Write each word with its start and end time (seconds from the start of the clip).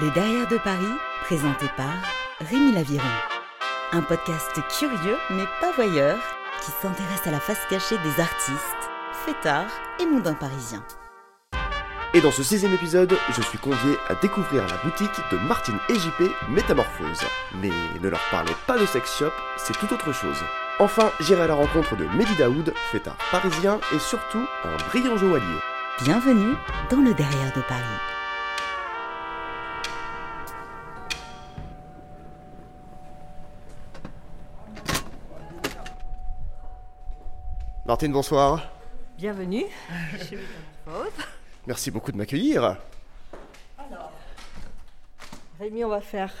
Les 0.00 0.10
Derrière 0.12 0.48
de 0.48 0.56
Paris, 0.56 0.94
présenté 1.24 1.66
par 1.76 1.92
Rémi 2.40 2.72
Laviron. 2.72 3.04
Un 3.92 4.00
podcast 4.00 4.50
curieux 4.78 5.18
mais 5.30 5.44
pas 5.60 5.72
voyeur 5.72 6.16
qui 6.64 6.70
s'intéresse 6.70 7.26
à 7.26 7.30
la 7.30 7.40
face 7.40 7.60
cachée 7.68 7.98
des 7.98 8.20
artistes, 8.20 8.90
fêtards 9.26 9.70
et 10.00 10.06
mondains 10.06 10.34
parisiens. 10.34 10.82
Et 12.14 12.22
dans 12.22 12.30
ce 12.30 12.42
sixième 12.42 12.72
épisode, 12.72 13.14
je 13.30 13.42
suis 13.42 13.58
convié 13.58 13.96
à 14.08 14.14
découvrir 14.14 14.66
la 14.68 14.76
boutique 14.78 15.20
de 15.32 15.36
Martine 15.36 15.78
et 15.90 15.94
JP 15.94 16.32
Métamorphose. 16.48 17.20
Mais 17.60 17.70
ne 18.00 18.08
leur 18.08 18.22
parlez 18.30 18.54
pas 18.66 18.78
de 18.78 18.86
sex 18.86 19.18
shop, 19.18 19.32
c'est 19.58 19.76
tout 19.76 19.92
autre 19.92 20.12
chose. 20.12 20.42
Enfin, 20.78 21.10
j'irai 21.20 21.42
à 21.42 21.48
la 21.48 21.54
rencontre 21.54 21.96
de 21.96 22.06
Mehdi 22.16 22.36
Daoud, 22.36 22.72
fêtard 22.90 23.18
parisien 23.30 23.80
et 23.94 23.98
surtout 23.98 24.46
un 24.64 24.76
brillant 24.88 25.18
joaillier. 25.18 25.60
Bienvenue 26.04 26.54
dans 26.90 27.00
le 27.00 27.12
Derrière 27.12 27.52
de 27.54 27.60
Paris. 27.68 28.19
Martine, 37.90 38.12
bonsoir. 38.12 38.70
Bienvenue 39.18 39.64
chez 40.20 40.36
Métamorphose. 40.36 41.24
Merci 41.66 41.90
beaucoup 41.90 42.12
de 42.12 42.16
m'accueillir. 42.18 42.76
Alors, 43.76 44.12
Rémi, 45.58 45.84
on 45.84 45.88
va 45.88 46.00
faire 46.00 46.32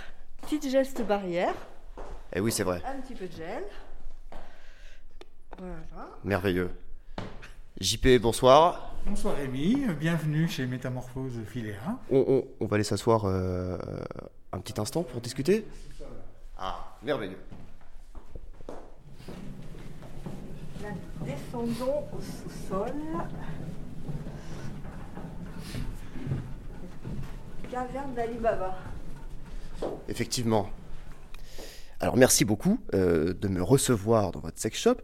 petit 0.48 0.70
geste 0.70 1.02
barrière, 1.04 1.54
Eh 2.32 2.38
oui, 2.38 2.52
c'est 2.52 2.62
vrai. 2.62 2.80
un 2.86 3.00
petit 3.00 3.14
peu 3.16 3.26
de 3.26 3.32
gel. 3.32 3.64
Voilà. 5.58 5.74
Merveilleux. 6.22 6.70
JP, 7.80 8.20
bonsoir. 8.20 8.94
Bonsoir 9.04 9.34
Rémi, 9.34 9.86
bienvenue 9.98 10.48
chez 10.48 10.66
Métamorphose 10.66 11.32
Filéa. 11.48 11.80
On, 12.12 12.24
on- 12.28 12.44
on 12.60 12.66
va 12.66 12.76
aller 12.76 12.84
s'asseoir 12.84 13.24
euh, 13.24 13.76
un 14.52 14.60
petit 14.60 14.80
instant 14.80 15.02
pour 15.02 15.20
discuter 15.20 15.66
Ah, 16.56 16.94
merveilleux. 17.02 17.38
Là, 20.82 20.88
nous 21.18 21.19
descendons 21.30 22.04
au 22.12 22.20
sous-sol. 22.20 22.92
Caverne 27.70 28.14
d'Alibaba. 28.14 28.76
Effectivement. 30.08 30.68
Alors 32.00 32.16
merci 32.16 32.44
beaucoup 32.44 32.78
euh, 32.94 33.34
de 33.34 33.48
me 33.48 33.62
recevoir 33.62 34.32
dans 34.32 34.40
votre 34.40 34.58
sex 34.58 34.78
shop, 34.78 34.96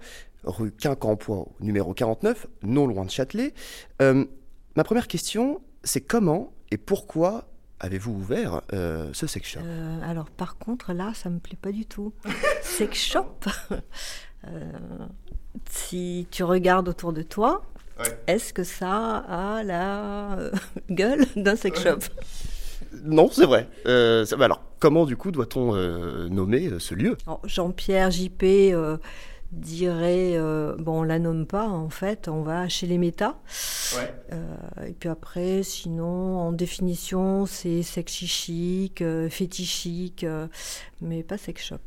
rue 0.45 0.73
Quincampoix, 0.73 1.47
numéro 1.61 1.95
49, 1.95 2.47
non 2.63 2.87
loin 2.87 3.05
de 3.05 3.11
Châtelet. 3.11 3.55
Euh, 4.03 4.25
ma 4.75 4.85
première 4.85 5.07
question, 5.07 5.61
c'est 5.85 6.01
comment 6.01 6.53
et 6.71 6.79
pourquoi 6.79 7.49
avez-vous 7.81 8.13
ouvert 8.13 8.63
euh, 8.73 9.11
ce 9.13 9.27
sex 9.27 9.49
shop? 9.49 9.61
Euh, 9.65 9.99
alors, 10.03 10.31
par 10.31 10.57
contre, 10.59 10.93
là, 10.93 11.13
ça 11.15 11.29
me 11.31 11.39
plaît 11.39 11.59
pas 11.61 11.73
du 11.73 11.85
tout. 11.87 12.13
Sex 12.63 12.99
shop? 12.99 13.27
Euh, 14.47 14.71
si 15.71 16.27
tu 16.31 16.43
regardes 16.45 16.89
autour 16.89 17.13
de 17.13 17.23
toi, 17.23 17.63
Ouais. 17.99 18.05
est-ce 18.27 18.53
que 18.53 18.63
ça 18.63 19.17
a 19.27 19.63
la 19.63 20.37
gueule 20.91 21.25
d'un 21.35 21.57
sex 21.57 21.83
shop? 21.83 21.99
Non, 23.03 23.31
c'est 23.33 23.47
vrai. 23.47 23.69
Ça- 23.85 24.37
bah 24.37 24.45
alors, 24.45 24.63
comment 24.79 25.07
du 25.07 25.17
coup 25.17 25.31
doit-on 25.31 25.73
nommer 26.29 26.71
ce 26.79 26.95
lieu? 26.95 27.17
Jean-Pierre 27.45 28.11
JP 28.11 28.45
dirait 29.57 30.37
euh, 30.37 30.77
bon, 30.79 31.01
on 31.01 31.03
la 31.03 31.19
nomme 31.19 31.47
pas 31.47 31.69
en 31.69 31.89
fait, 31.89 32.29
on 32.29 32.43
va 32.43 32.69
chez 32.69 32.87
les 32.87 32.99
méta. 32.99 33.39
Euh, 34.33 34.57
et 34.87 34.93
puis 34.93 35.09
après, 35.09 35.63
sinon, 35.63 36.39
en 36.39 36.53
définition, 36.53 37.47
c'est 37.47 37.83
sexy 37.83 38.27
chic, 38.27 39.03
euh, 39.03 39.29
fétichique, 39.29 40.25
euh, 40.25 40.47
mais 41.01 41.23
pas 41.23 41.39
sex 41.39 41.65
shop. 41.65 41.79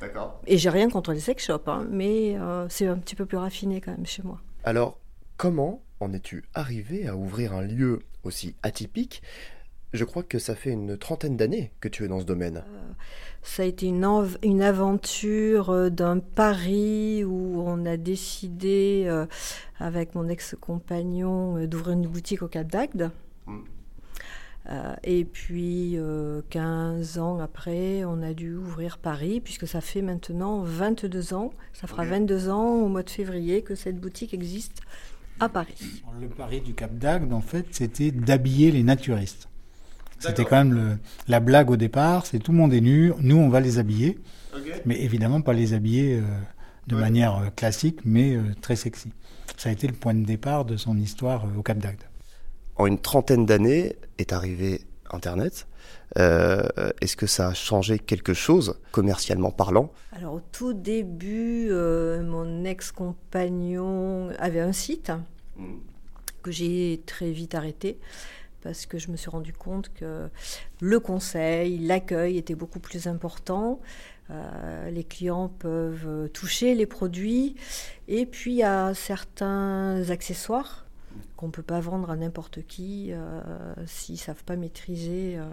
D'accord. 0.00 0.40
Et 0.46 0.58
j'ai 0.58 0.70
rien 0.70 0.88
contre 0.88 1.12
les 1.12 1.20
sex 1.20 1.44
shops, 1.44 1.66
hein, 1.66 1.86
mais 1.90 2.36
euh, 2.38 2.68
c'est 2.68 2.86
un 2.86 2.98
petit 2.98 3.14
peu 3.14 3.26
plus 3.26 3.36
raffiné 3.36 3.80
quand 3.80 3.90
même 3.90 4.06
chez 4.06 4.22
moi. 4.22 4.40
Alors, 4.64 4.98
comment 5.36 5.82
en 6.00 6.12
es-tu 6.12 6.44
arrivé 6.54 7.08
à 7.08 7.16
ouvrir 7.16 7.52
un 7.52 7.62
lieu 7.62 8.00
aussi 8.22 8.54
atypique 8.62 9.22
Je 9.92 10.04
crois 10.04 10.22
que 10.22 10.38
ça 10.38 10.54
fait 10.54 10.70
une 10.70 10.96
trentaine 10.98 11.36
d'années 11.36 11.72
que 11.80 11.88
tu 11.88 12.04
es 12.04 12.08
dans 12.08 12.20
ce 12.20 12.24
domaine. 12.24 12.62
Ça 13.42 13.62
a 13.62 13.66
été 13.66 13.86
une, 13.86 14.62
aventure 14.62 15.70
euh, 15.70 15.88
d'un 15.88 16.18
pari 16.18 17.24
où 17.24 17.62
on 17.64 17.86
a 17.86 17.96
décidé, 17.96 19.04
euh, 19.06 19.26
avec 19.78 20.14
mon 20.14 20.28
ex-compagnon, 20.28 21.56
euh, 21.56 21.66
d'ouvrir 21.66 21.94
une 21.94 22.06
boutique 22.06 22.42
au 22.42 22.48
Cap 22.48 22.66
d'Agde. 22.66 23.10
Mm. 23.46 23.58
Euh, 24.70 24.94
et 25.02 25.24
puis, 25.24 25.94
euh, 25.96 26.42
15 26.50 27.18
ans 27.18 27.38
après, 27.40 28.04
on 28.04 28.22
a 28.22 28.34
dû 28.34 28.54
ouvrir 28.54 28.98
Paris, 28.98 29.40
puisque 29.40 29.66
ça 29.66 29.80
fait 29.80 30.02
maintenant 30.02 30.62
22 30.62 31.32
ans, 31.32 31.52
ça 31.72 31.86
fera 31.86 32.02
Ok. 32.02 32.10
22 32.10 32.50
ans 32.50 32.74
au 32.74 32.88
mois 32.88 33.02
de 33.02 33.10
février 33.10 33.62
que 33.62 33.74
cette 33.74 33.98
boutique 33.98 34.34
existe 34.34 34.82
à 35.40 35.48
Paris. 35.48 36.02
Le 36.20 36.28
pari 36.28 36.60
du 36.60 36.74
Cap 36.74 36.94
d'Agde, 36.98 37.32
en 37.32 37.40
fait, 37.40 37.66
c'était 37.70 38.10
d'habiller 38.10 38.70
les 38.70 38.82
naturistes. 38.82 39.48
C'était 40.18 40.44
quand 40.44 40.56
même 40.56 40.72
le- 40.74 40.98
la 41.28 41.40
blague 41.40 41.70
au 41.70 41.76
départ, 41.76 42.26
c'est 42.26 42.38
tout 42.38 42.52
le 42.52 42.58
monde 42.58 42.72
est 42.74 42.80
nu, 42.80 43.12
nous 43.20 43.36
on 43.36 43.48
va 43.48 43.60
les 43.60 43.78
habiller, 43.78 44.18
mais 44.84 45.00
évidemment 45.00 45.40
pas 45.40 45.52
les 45.52 45.74
habiller 45.74 46.16
euh, 46.16 46.22
de 46.88 46.94
Ouais. 46.96 47.00
manière 47.02 47.36
euh, 47.36 47.50
classique, 47.54 48.00
mais 48.04 48.34
euh, 48.36 48.42
très 48.60 48.74
sexy. 48.76 49.12
Ça 49.56 49.68
a 49.68 49.72
été 49.72 49.86
le 49.86 49.92
point 49.94 50.14
de 50.14 50.24
départ 50.24 50.64
de 50.64 50.76
son 50.76 50.96
histoire 50.98 51.44
euh, 51.44 51.58
au 51.58 51.62
Cap 51.62 51.78
d'Agde. 51.78 52.02
En 52.76 52.86
une 52.86 52.98
trentaine 52.98 53.46
d'années 53.46 53.96
est 54.18 54.32
arrivé 54.32 54.80
Internet. 55.10 55.66
Euh, 56.18 56.62
Est-ce 57.00 57.16
que 57.16 57.26
ça 57.26 57.48
a 57.48 57.54
changé 57.54 57.98
quelque 57.98 58.34
chose, 58.34 58.78
commercialement 58.92 59.50
parlant? 59.50 59.92
Alors 60.12 60.34
au 60.34 60.40
tout 60.52 60.72
début, 60.74 61.68
euh, 61.70 62.22
mon 62.22 62.64
ex-compagnon 62.64 64.30
avait 64.38 64.60
un 64.60 64.72
site 64.72 65.12
que 66.42 66.50
j'ai 66.50 67.02
très 67.06 67.30
vite 67.30 67.54
arrêté 67.54 67.98
parce 68.62 68.86
que 68.86 68.98
je 68.98 69.10
me 69.10 69.16
suis 69.16 69.30
rendu 69.30 69.52
compte 69.52 69.92
que 69.94 70.28
le 70.80 71.00
conseil, 71.00 71.78
l'accueil 71.78 72.38
était 72.38 72.54
beaucoup 72.54 72.80
plus 72.80 73.06
important. 73.06 73.80
Euh, 74.30 74.90
les 74.90 75.04
clients 75.04 75.48
peuvent 75.48 76.28
toucher 76.34 76.74
les 76.74 76.84
produits 76.86 77.56
et 78.08 78.26
puis 78.26 78.52
il 78.52 78.56
y 78.58 78.62
a 78.62 78.92
certains 78.94 80.10
accessoires 80.10 80.84
qu'on 81.36 81.46
ne 81.46 81.52
peut 81.52 81.62
pas 81.62 81.80
vendre 81.80 82.10
à 82.10 82.16
n'importe 82.16 82.66
qui 82.66 83.10
euh, 83.12 83.40
s'ils 83.86 84.16
ne 84.16 84.20
savent 84.20 84.44
pas 84.44 84.56
maîtriser 84.56 85.36
euh, 85.38 85.44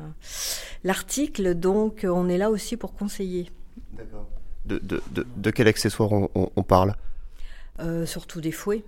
l'article. 0.84 1.56
Donc 1.56 2.06
on 2.10 2.28
est 2.28 2.38
là 2.38 2.50
aussi 2.50 2.76
pour 2.76 2.94
conseiller. 2.94 3.50
de, 4.66 4.80
de, 4.80 5.02
de, 5.12 5.26
de 5.38 5.52
quel 5.52 5.68
accessoire 5.68 6.12
on, 6.12 6.30
on- 6.36 6.50
on 6.56 6.64
parle? 6.64 6.96
Euh, 7.80 8.06
surtout 8.06 8.42
des 8.42 8.52
fouets. 8.52 8.84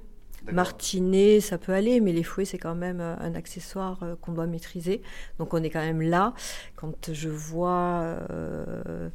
Martinet, 0.51 1.39
ça 1.39 1.57
peut 1.57 1.73
aller, 1.73 1.99
mais 1.99 2.13
les 2.13 2.23
fouets, 2.23 2.45
c'est 2.45 2.57
quand 2.57 2.75
même 2.75 2.99
euh, 3.01 3.15
un 3.19 3.35
accessoire 3.35 3.99
euh, 4.03 4.15
qu'on 4.21 4.31
doit 4.31 4.47
maîtriser. 4.47 5.01
Donc 5.39 5.53
on 5.53 5.63
est 5.63 5.69
quand 5.69 5.81
même 5.81 6.01
là. 6.01 6.33
Quand 6.75 7.11
je 7.11 7.29
vois 7.29 8.01
euh, 8.31 9.09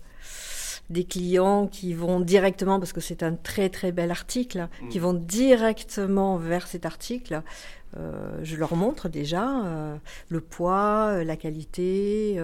des 0.91 1.05
clients 1.05 1.67
qui 1.67 1.95
vont 1.95 2.21
directement, 2.21 2.79
parce 2.79 2.93
que 2.93 3.01
c'est 3.01 3.23
un 3.23 3.35
très 3.35 3.69
très 3.69 3.93
bel 3.93 4.11
article, 4.11 4.69
qui 4.91 4.99
vont 4.99 5.15
directement 5.15 6.37
vers 6.37 6.67
cet 6.67 6.87
article, 6.87 7.43
euh, 7.97 8.39
je 8.43 8.57
leur 8.57 8.75
montre 8.75 9.09
déjà 9.09 9.65
euh, 9.65 9.97
le 10.29 10.41
poids, 10.41 11.09
euh, 11.11 11.25
la 11.25 11.37
qualité. 11.37 12.41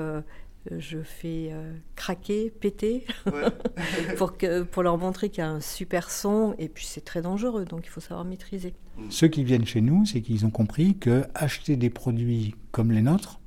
Je 0.79 0.99
fais 0.99 1.49
euh, 1.51 1.73
craquer, 1.97 2.51
péter 2.51 3.07
pour, 4.17 4.37
que, 4.37 4.63
pour 4.63 4.83
leur 4.83 4.99
montrer 4.99 5.31
qu'il 5.31 5.39
y 5.39 5.47
a 5.47 5.51
un 5.51 5.61
super 5.61 6.11
son 6.11 6.55
et 6.59 6.69
puis 6.69 6.85
c'est 6.85 7.05
très 7.05 7.23
dangereux 7.23 7.65
donc 7.65 7.83
il 7.85 7.91
faut 7.91 8.01
savoir 8.01 8.25
maîtriser. 8.25 8.75
Ceux 9.11 9.29
qui 9.29 9.45
viennent 9.45 9.67
chez 9.67 9.81
nous, 9.81 10.05
c'est 10.05 10.21
qu'ils 10.21 10.45
ont 10.45 10.51
compris 10.51 10.97
que 10.97 11.25
acheter 11.35 11.77
des 11.77 11.91
produits 11.91 12.55
comme 12.73 12.93
les 12.93 13.03
nôtres, 13.03 13.41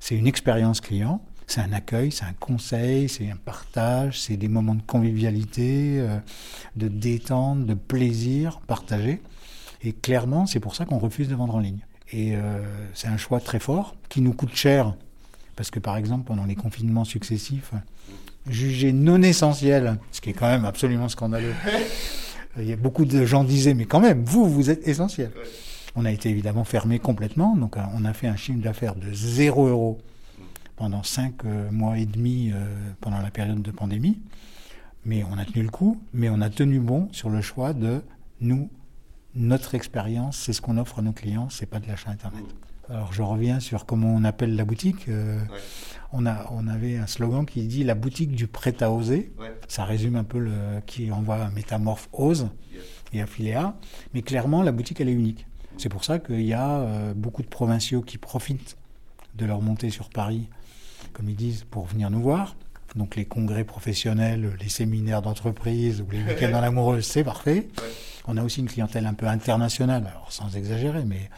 c'est 0.00 0.16
une 0.16 0.26
expérience 0.26 0.80
client, 0.80 1.22
c'est 1.46 1.60
un 1.60 1.72
accueil, 1.72 2.12
c'est 2.12 2.24
un 2.24 2.32
conseil, 2.32 3.08
c'est 3.08 3.30
un 3.30 3.36
partage, 3.36 4.20
c'est 4.20 4.36
des 4.36 4.48
moments 4.48 4.74
de 4.74 4.82
convivialité, 4.82 6.00
euh, 6.00 6.18
de 6.76 6.88
détente, 6.88 7.66
de 7.66 7.74
plaisir 7.74 8.60
partagé. 8.60 9.20
Et 9.82 9.92
clairement, 9.92 10.46
c'est 10.46 10.60
pour 10.60 10.74
ça 10.74 10.84
qu'on 10.84 10.98
refuse 10.98 11.28
de 11.28 11.34
vendre 11.34 11.56
en 11.56 11.60
ligne. 11.60 11.80
Et 12.12 12.36
euh, 12.36 12.62
c'est 12.94 13.08
un 13.08 13.16
choix 13.16 13.40
très 13.40 13.58
fort 13.58 13.96
qui 14.08 14.20
nous 14.20 14.32
coûte 14.32 14.54
cher. 14.54 14.94
Parce 15.60 15.70
que 15.70 15.78
par 15.78 15.98
exemple, 15.98 16.24
pendant 16.24 16.46
les 16.46 16.54
confinements 16.54 17.04
successifs, 17.04 17.72
jugés 18.48 18.94
non 18.94 19.20
essentiels, 19.20 19.98
ce 20.10 20.22
qui 20.22 20.30
est 20.30 20.32
quand 20.32 20.46
même 20.46 20.64
absolument 20.64 21.10
scandaleux, 21.10 21.52
il 22.56 22.64
y 22.64 22.72
a 22.72 22.76
beaucoup 22.76 23.04
de 23.04 23.26
gens 23.26 23.44
disaient, 23.44 23.74
mais 23.74 23.84
quand 23.84 24.00
même, 24.00 24.24
vous, 24.24 24.48
vous 24.48 24.70
êtes 24.70 24.88
essentiel. 24.88 25.30
On 25.96 26.06
a 26.06 26.12
été 26.12 26.30
évidemment 26.30 26.64
fermé 26.64 26.98
complètement, 26.98 27.56
donc 27.56 27.76
euh, 27.76 27.82
on 27.94 28.06
a 28.06 28.14
fait 28.14 28.26
un 28.26 28.36
chiffre 28.36 28.58
d'affaires 28.58 28.94
de 28.94 29.12
0 29.12 29.66
euros 29.66 29.98
pendant 30.76 31.02
5 31.02 31.44
mois 31.70 31.98
et 31.98 32.06
demi 32.06 32.52
euh, 32.54 32.64
pendant 33.02 33.20
la 33.20 33.30
période 33.30 33.60
de 33.60 33.70
pandémie. 33.70 34.18
Mais 35.04 35.26
on 35.30 35.36
a 35.36 35.44
tenu 35.44 35.62
le 35.62 35.70
coup, 35.70 36.00
mais 36.14 36.30
on 36.30 36.40
a 36.40 36.48
tenu 36.48 36.78
bon 36.78 37.10
sur 37.12 37.28
le 37.28 37.42
choix 37.42 37.74
de 37.74 38.00
nous, 38.40 38.70
notre 39.34 39.74
expérience, 39.74 40.38
c'est 40.38 40.54
ce 40.54 40.62
qu'on 40.62 40.78
offre 40.78 41.00
à 41.00 41.02
nos 41.02 41.12
clients, 41.12 41.50
c'est 41.50 41.66
pas 41.66 41.80
de 41.80 41.86
l'achat 41.86 42.08
Internet. 42.08 42.46
Alors 42.90 43.12
je 43.12 43.22
reviens 43.22 43.60
sur 43.60 43.86
comment 43.86 44.12
on 44.12 44.24
appelle 44.24 44.56
la 44.56 44.64
boutique. 44.64 45.08
Euh, 45.08 45.38
on, 46.12 46.26
a, 46.26 46.46
on 46.50 46.66
avait 46.66 46.96
un 46.96 47.06
slogan 47.06 47.46
qui 47.46 47.62
dit 47.62 47.84
la 47.84 47.94
boutique 47.94 48.32
du 48.32 48.48
prêt 48.48 48.82
à 48.82 48.90
oser. 48.90 49.32
Ça 49.68 49.84
résume 49.84 50.16
un 50.16 50.24
peu 50.24 50.38
le 50.38 50.80
qui 50.86 51.12
envoie 51.12 51.48
métamorphe 51.50 52.08
ose 52.12 52.48
et 53.12 53.22
affilié 53.22 53.60
Mais 54.12 54.22
clairement, 54.22 54.62
la 54.62 54.72
boutique, 54.72 55.00
elle 55.00 55.08
est 55.08 55.12
unique. 55.12 55.46
C'est 55.78 55.88
pour 55.88 56.04
ça 56.04 56.18
qu'il 56.18 56.42
y 56.42 56.52
a 56.52 56.80
euh, 56.80 57.14
beaucoup 57.14 57.42
de 57.42 57.48
provinciaux 57.48 58.02
qui 58.02 58.18
profitent 58.18 58.76
de 59.36 59.46
leur 59.46 59.62
montée 59.62 59.90
sur 59.90 60.10
Paris, 60.10 60.48
comme 61.12 61.28
ils 61.28 61.36
disent, 61.36 61.64
pour 61.70 61.86
venir 61.86 62.10
nous 62.10 62.20
voir. 62.20 62.56
Donc 62.96 63.14
les 63.14 63.24
congrès 63.24 63.62
professionnels, 63.62 64.56
les 64.60 64.68
séminaires 64.68 65.22
d'entreprise 65.22 66.00
ou 66.00 66.10
les 66.10 66.24
week-ends 66.24 66.50
dans 66.50 66.60
l'amoureuse, 66.60 67.06
c'est 67.06 67.22
parfait. 67.22 67.68
On 68.26 68.36
a 68.36 68.42
aussi 68.42 68.60
une 68.60 68.68
clientèle 68.68 69.06
un 69.06 69.14
peu 69.14 69.26
internationale, 69.26 70.08
alors 70.08 70.32
sans 70.32 70.56
exagérer, 70.56 71.04
mais 71.04 71.30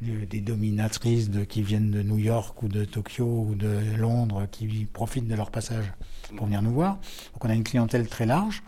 des 0.00 0.40
dominatrices 0.40 1.30
de, 1.30 1.44
qui 1.44 1.62
viennent 1.62 1.90
de 1.90 2.02
New 2.02 2.18
York 2.18 2.62
ou 2.62 2.68
de 2.68 2.84
Tokyo 2.84 3.46
ou 3.48 3.54
de 3.54 3.96
Londres 3.96 4.46
qui 4.50 4.86
profitent 4.86 5.28
de 5.28 5.34
leur 5.34 5.50
passage 5.50 5.92
pour 6.36 6.46
venir 6.46 6.62
nous 6.62 6.72
voir. 6.72 6.98
Donc 7.32 7.44
on 7.44 7.50
a 7.50 7.54
une 7.54 7.64
clientèle 7.64 8.08
très 8.08 8.26
large, 8.26 8.62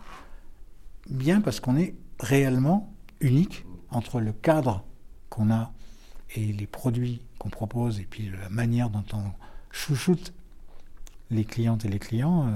bien 1.09 1.41
parce 1.41 1.59
qu'on 1.59 1.75
est 1.75 1.95
réellement 2.19 2.93
unique 3.19 3.65
entre 3.89 4.19
le 4.19 4.31
cadre 4.31 4.83
qu'on 5.29 5.51
a 5.51 5.71
et 6.35 6.53
les 6.53 6.67
produits 6.67 7.21
qu'on 7.39 7.49
propose 7.49 7.99
et 7.99 8.07
puis 8.09 8.29
la 8.29 8.49
manière 8.49 8.89
dont 8.89 9.05
on 9.13 9.23
chouchoute 9.71 10.33
les 11.31 11.45
clientes 11.45 11.85
et 11.85 11.89
les 11.89 11.99
clients, 11.99 12.47
euh, 12.47 12.51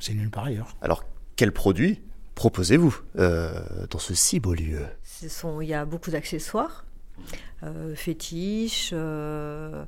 c'est 0.00 0.14
nulle 0.14 0.30
part 0.30 0.44
ailleurs. 0.44 0.76
Alors, 0.82 1.04
quels 1.36 1.52
produits 1.52 2.00
proposez-vous 2.34 2.96
euh, 3.18 3.86
dans 3.88 3.98
ce 3.98 4.14
si 4.14 4.40
beau 4.40 4.54
lieu? 4.54 4.86
Il 5.60 5.68
y 5.68 5.74
a 5.74 5.84
beaucoup 5.84 6.10
d'accessoires, 6.10 6.84
euh, 7.62 7.94
fétiches, 7.94 8.90
euh, 8.92 9.84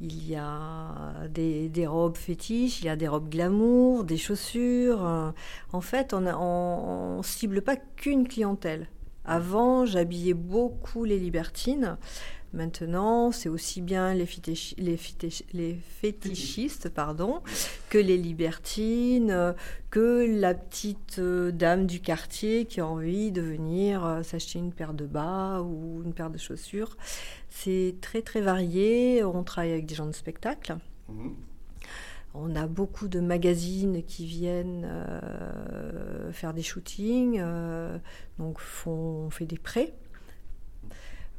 il 0.00 0.28
y 0.28 0.36
a 0.36 1.14
des, 1.28 1.86
robes 1.86 2.16
fétiches, 2.16 2.80
il 2.80 2.86
y 2.86 2.88
a 2.88 2.96
des 2.96 3.08
robes 3.08 3.28
glamour, 3.28 4.04
des 4.04 4.18
chaussures. 4.18 5.32
En 5.72 5.80
fait, 5.80 6.12
on 6.12 6.20
ne 6.20 7.22
cible 7.22 7.62
pas 7.62 7.76
qu'une 7.76 8.28
clientèle. 8.28 8.88
Avant, 9.24 9.86
j'habillais 9.86 10.34
beaucoup 10.34 11.04
les 11.04 11.18
libertines. 11.18 11.96
Maintenant, 12.52 13.32
c'est 13.32 13.48
aussi 13.48 13.82
bien 13.82 14.14
les, 14.14 14.26
fétichistes 14.26 16.88
pardon, 16.88 17.42
que 17.90 17.98
les 17.98 18.16
libertines, 18.16 19.54
que 19.90 20.40
la 20.40 20.54
petite 20.54 21.18
euh, 21.18 21.50
dame 21.50 21.86
du 21.86 22.00
quartier 22.00 22.66
qui 22.66 22.80
a 22.80 22.86
envie 22.86 23.32
de 23.32 23.40
venir 23.40 24.04
euh, 24.04 24.22
s'acheter 24.22 24.58
une 24.58 24.72
paire 24.72 24.94
de 24.94 25.06
bas 25.06 25.62
ou 25.62 26.02
une 26.04 26.12
paire 26.12 26.30
de 26.30 26.38
chaussures. 26.38 26.96
C'est 27.50 27.96
très 28.00 28.22
très 28.22 28.40
varié. 28.40 29.24
On 29.24 29.42
travaille 29.42 29.72
avec 29.72 29.86
des 29.86 29.94
gens 29.94 30.06
de 30.06 30.12
spectacle. 30.12 30.76
Mhm. 31.08 31.34
On 32.34 32.54
a 32.54 32.66
beaucoup 32.66 33.08
de 33.08 33.20
magazines 33.20 34.02
qui 34.02 34.26
viennent 34.26 34.86
euh, 34.86 36.30
faire 36.32 36.52
des 36.52 36.62
shootings, 36.62 37.42
donc 38.38 38.58
on 38.84 39.30
fait 39.30 39.46
des 39.46 39.56
prêts. 39.56 39.94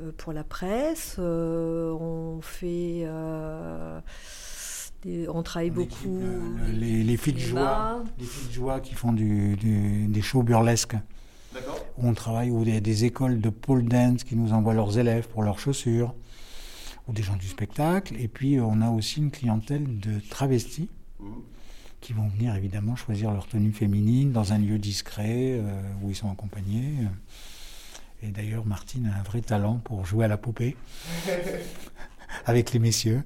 Euh, 0.02 0.12
pour 0.16 0.34
la 0.34 0.44
presse. 0.44 1.16
Euh, 1.20 1.92
on 1.94 2.42
fait. 2.42 3.04
Euh, 3.06 4.00
on 5.30 5.42
travaille 5.44 5.70
beaucoup. 5.70 6.20
les, 6.74 7.04
les, 7.04 7.18
filles 7.18 7.34
de 7.34 7.40
joie, 7.40 8.04
les 8.20 8.26
filles 8.26 8.48
de 8.50 8.54
joie 8.54 8.80
qui 8.82 8.94
font 8.94 9.14
du, 9.14 9.56
des 9.56 10.22
shows 10.22 10.44
burlesques. 10.44 10.96
On 11.98 12.14
travaille 12.14 12.52
ou 12.52 12.64
des, 12.64 12.82
des, 12.82 13.06
écoles 13.06 13.40
de 13.40 13.50
pole 13.50 13.86
dance 13.86 14.24
qui 14.24 14.36
nous 14.36 14.54
envoient 14.54 14.74
leurs 14.74 14.98
élèves 14.98 15.28
pour 15.30 15.44
leurs 15.44 15.60
chaussures, 15.60 16.14
ou 17.08 17.14
des 17.14 17.24
gens 17.24 17.36
du 17.36 17.48
spectacle. 17.48 18.16
Et 18.20 18.28
puis 18.28 18.60
on 18.60 18.82
a 18.82 18.90
aussi 18.90 19.20
une 19.20 19.32
clientèle 19.32 20.00
de 20.00 20.20
travestis 20.30 20.90
mmh. 21.20 21.26
qui 22.02 22.14
vont 22.14 22.28
venir 22.28 22.54
évidemment 22.56 22.96
choisir 22.96 23.32
leur 23.32 23.48
tenue 23.48 23.72
féminine 23.72 24.34
dans 24.34 24.52
un 24.52 24.58
lieu 24.58 24.78
discret 24.78 25.62
où 26.02 26.10
ils 26.10 26.16
sont 26.16 26.30
accompagnés. 26.30 27.08
Et 28.24 28.30
d'ailleurs, 28.30 28.66
Martine 28.66 29.12
a 29.14 29.20
un 29.20 29.24
vrai 29.24 29.42
talent 29.42 29.80
pour 29.84 30.06
jouer 30.06 30.26
à 30.26 30.28
la 30.28 30.38
poupée. 30.38 30.76
Avec 32.46 32.74
les 32.74 32.80
messieurs, 32.80 33.24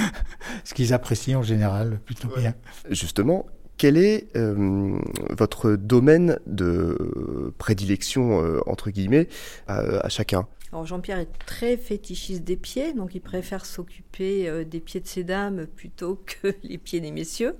ce 0.64 0.74
qu'ils 0.74 0.92
apprécient 0.92 1.38
en 1.38 1.42
général 1.42 2.00
plutôt 2.04 2.28
bien. 2.36 2.54
Justement, 2.90 3.46
quel 3.76 3.96
est 3.96 4.36
euh, 4.36 4.98
votre 5.30 5.72
domaine 5.72 6.38
de 6.46 7.54
prédilection, 7.58 8.42
euh, 8.42 8.60
entre 8.66 8.90
guillemets, 8.90 9.28
à 9.68 10.08
chacun? 10.08 10.46
Jean-Pierre 10.84 11.18
est 11.18 11.38
très 11.46 11.76
fétichiste 11.76 12.44
des 12.44 12.56
pieds, 12.56 12.94
donc 12.94 13.14
il 13.14 13.20
préfère 13.20 13.66
s'occuper 13.66 14.48
euh, 14.48 14.64
des 14.64 14.80
pieds 14.80 15.00
de 15.00 15.06
ses 15.06 15.22
dames 15.22 15.66
plutôt 15.66 16.16
que 16.42 16.54
les 16.62 16.78
pieds 16.78 17.00
des 17.00 17.10
messieurs. 17.10 17.56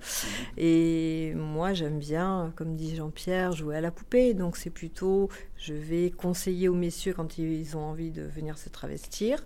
Et 0.56 1.34
moi 1.36 1.74
j'aime 1.74 1.98
bien, 1.98 2.52
comme 2.56 2.74
dit 2.74 2.96
Jean-Pierre, 2.96 3.52
jouer 3.52 3.76
à 3.76 3.80
la 3.80 3.90
poupée, 3.90 4.32
donc 4.32 4.56
c'est 4.56 4.70
plutôt 4.70 5.28
je 5.58 5.74
vais 5.74 6.10
conseiller 6.10 6.68
aux 6.68 6.74
messieurs 6.74 7.12
quand 7.12 7.38
ils 7.38 7.76
ont 7.76 7.82
envie 7.82 8.10
de 8.10 8.22
venir 8.22 8.58
se 8.58 8.68
travestir, 8.68 9.44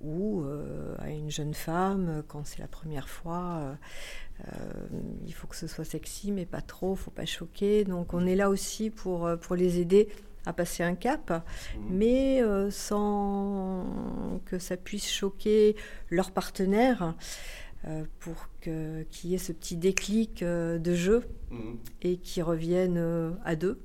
ou 0.00 0.42
euh, 0.44 0.94
à 1.00 1.10
une 1.10 1.30
jeune 1.30 1.54
femme 1.54 2.22
quand 2.28 2.46
c'est 2.46 2.60
la 2.60 2.68
première 2.68 3.08
fois. 3.08 3.76
Euh, 4.40 4.52
il 5.26 5.34
faut 5.34 5.46
que 5.46 5.56
ce 5.56 5.66
soit 5.66 5.84
sexy, 5.84 6.32
mais 6.32 6.46
pas 6.46 6.62
trop, 6.62 6.94
faut 6.94 7.10
pas 7.10 7.26
choquer. 7.26 7.84
Donc 7.84 8.14
on 8.14 8.24
est 8.24 8.36
là 8.36 8.48
aussi 8.48 8.88
pour, 8.88 9.28
pour 9.42 9.54
les 9.54 9.80
aider 9.80 10.08
à 10.46 10.52
passer 10.52 10.82
un 10.82 10.94
cap, 10.94 11.30
mmh. 11.30 11.80
mais 11.90 12.42
euh, 12.42 12.70
sans 12.70 13.86
que 14.46 14.58
ça 14.58 14.76
puisse 14.76 15.10
choquer 15.10 15.76
leur 16.08 16.30
partenaire. 16.30 17.14
Euh, 17.88 18.04
pour 18.18 18.50
qu'il 18.60 19.30
y 19.30 19.34
ait 19.34 19.38
ce 19.38 19.52
petit 19.52 19.74
déclic 19.74 20.42
euh, 20.42 20.78
de 20.78 20.94
jeu 20.94 21.22
mmh. 21.50 21.72
et 22.02 22.18
qu'ils 22.18 22.42
reviennent 22.42 23.38
à 23.42 23.56
deux. 23.56 23.80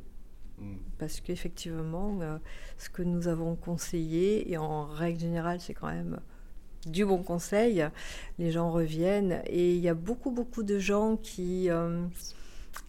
Mmh. 0.59 0.73
Parce 0.97 1.21
qu'effectivement, 1.21 2.19
ce 2.77 2.89
que 2.89 3.01
nous 3.03 3.29
avons 3.29 3.55
conseillé, 3.55 4.51
et 4.51 4.57
en 4.57 4.83
règle 4.83 5.21
générale, 5.21 5.61
c'est 5.61 5.73
quand 5.73 5.87
même 5.87 6.19
du 6.85 7.05
bon 7.05 7.23
conseil, 7.23 7.87
les 8.37 8.51
gens 8.51 8.69
reviennent. 8.69 9.41
Et 9.45 9.75
il 9.75 9.81
y 9.81 9.87
a 9.87 9.93
beaucoup, 9.93 10.31
beaucoup 10.31 10.63
de 10.63 10.77
gens 10.77 11.15
qui 11.15 11.69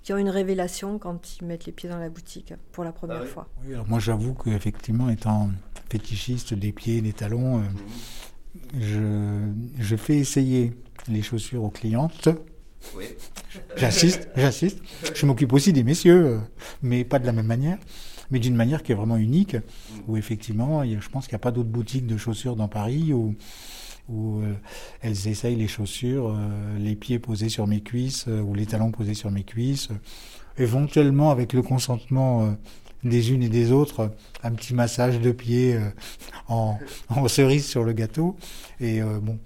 qui 0.02 0.12
ont 0.12 0.18
une 0.18 0.30
révélation 0.30 0.98
quand 0.98 1.36
ils 1.36 1.46
mettent 1.46 1.66
les 1.66 1.72
pieds 1.72 1.88
dans 1.88 1.98
la 1.98 2.08
boutique 2.08 2.54
pour 2.72 2.84
la 2.84 2.92
première 2.92 3.22
ah 3.22 3.26
fois. 3.26 3.48
Oui, 3.64 3.74
alors 3.74 3.88
moi 3.88 3.98
j'avoue 3.98 4.34
qu'effectivement, 4.34 5.08
étant 5.08 5.50
fétichiste 5.90 6.54
des 6.54 6.72
pieds, 6.72 7.00
des 7.00 7.12
talons, 7.12 7.58
euh, 7.58 7.62
je, 8.78 9.82
je, 9.82 9.96
fais 9.96 10.16
essayer 10.16 10.72
les 11.08 11.22
chaussures 11.22 11.62
aux 11.64 11.70
clientes. 11.70 12.28
Oui. 12.96 13.04
J'insiste, 13.76 14.28
j'insiste. 14.36 14.78
Je 15.14 15.26
m'occupe 15.26 15.52
aussi 15.52 15.72
des 15.72 15.84
messieurs, 15.84 16.26
euh, 16.26 16.38
mais 16.82 17.04
pas 17.04 17.18
de 17.18 17.26
la 17.26 17.32
même 17.32 17.46
manière, 17.46 17.78
mais 18.30 18.38
d'une 18.38 18.56
manière 18.56 18.82
qui 18.82 18.92
est 18.92 18.96
vraiment 18.96 19.16
unique, 19.16 19.56
où 20.06 20.16
effectivement, 20.16 20.84
je 20.84 21.08
pense 21.08 21.26
qu'il 21.26 21.34
n'y 21.34 21.40
a 21.40 21.40
pas 21.40 21.52
d'autres 21.52 21.68
boutiques 21.68 22.06
de 22.06 22.16
chaussures 22.16 22.56
dans 22.56 22.68
Paris 22.68 23.12
où 23.12 23.34
où 24.08 24.40
euh, 24.40 24.54
elles 25.02 25.28
essayent 25.28 25.56
les 25.56 25.68
chaussures, 25.68 26.28
euh, 26.30 26.78
les 26.78 26.94
pieds 26.94 27.18
posés 27.18 27.48
sur 27.48 27.66
mes 27.66 27.80
cuisses 27.80 28.26
euh, 28.28 28.40
ou 28.40 28.54
les 28.54 28.66
talons 28.66 28.90
posés 28.90 29.14
sur 29.14 29.30
mes 29.30 29.42
cuisses, 29.42 29.88
éventuellement 30.58 31.30
avec 31.30 31.52
le 31.52 31.62
consentement 31.62 32.56
des 33.04 33.32
unes 33.32 33.42
et 33.42 33.48
des 33.48 33.72
autres, 33.72 34.12
un 34.42 34.52
petit 34.52 34.74
massage 34.74 35.20
de 35.20 35.30
pieds 35.32 35.78
en, 36.48 36.78
en, 37.10 37.28
cerise 37.28 37.66
sur 37.66 37.84
le 37.84 37.92
gâteau. 37.92 38.36
Et 38.80 39.02
bon, 39.02 39.38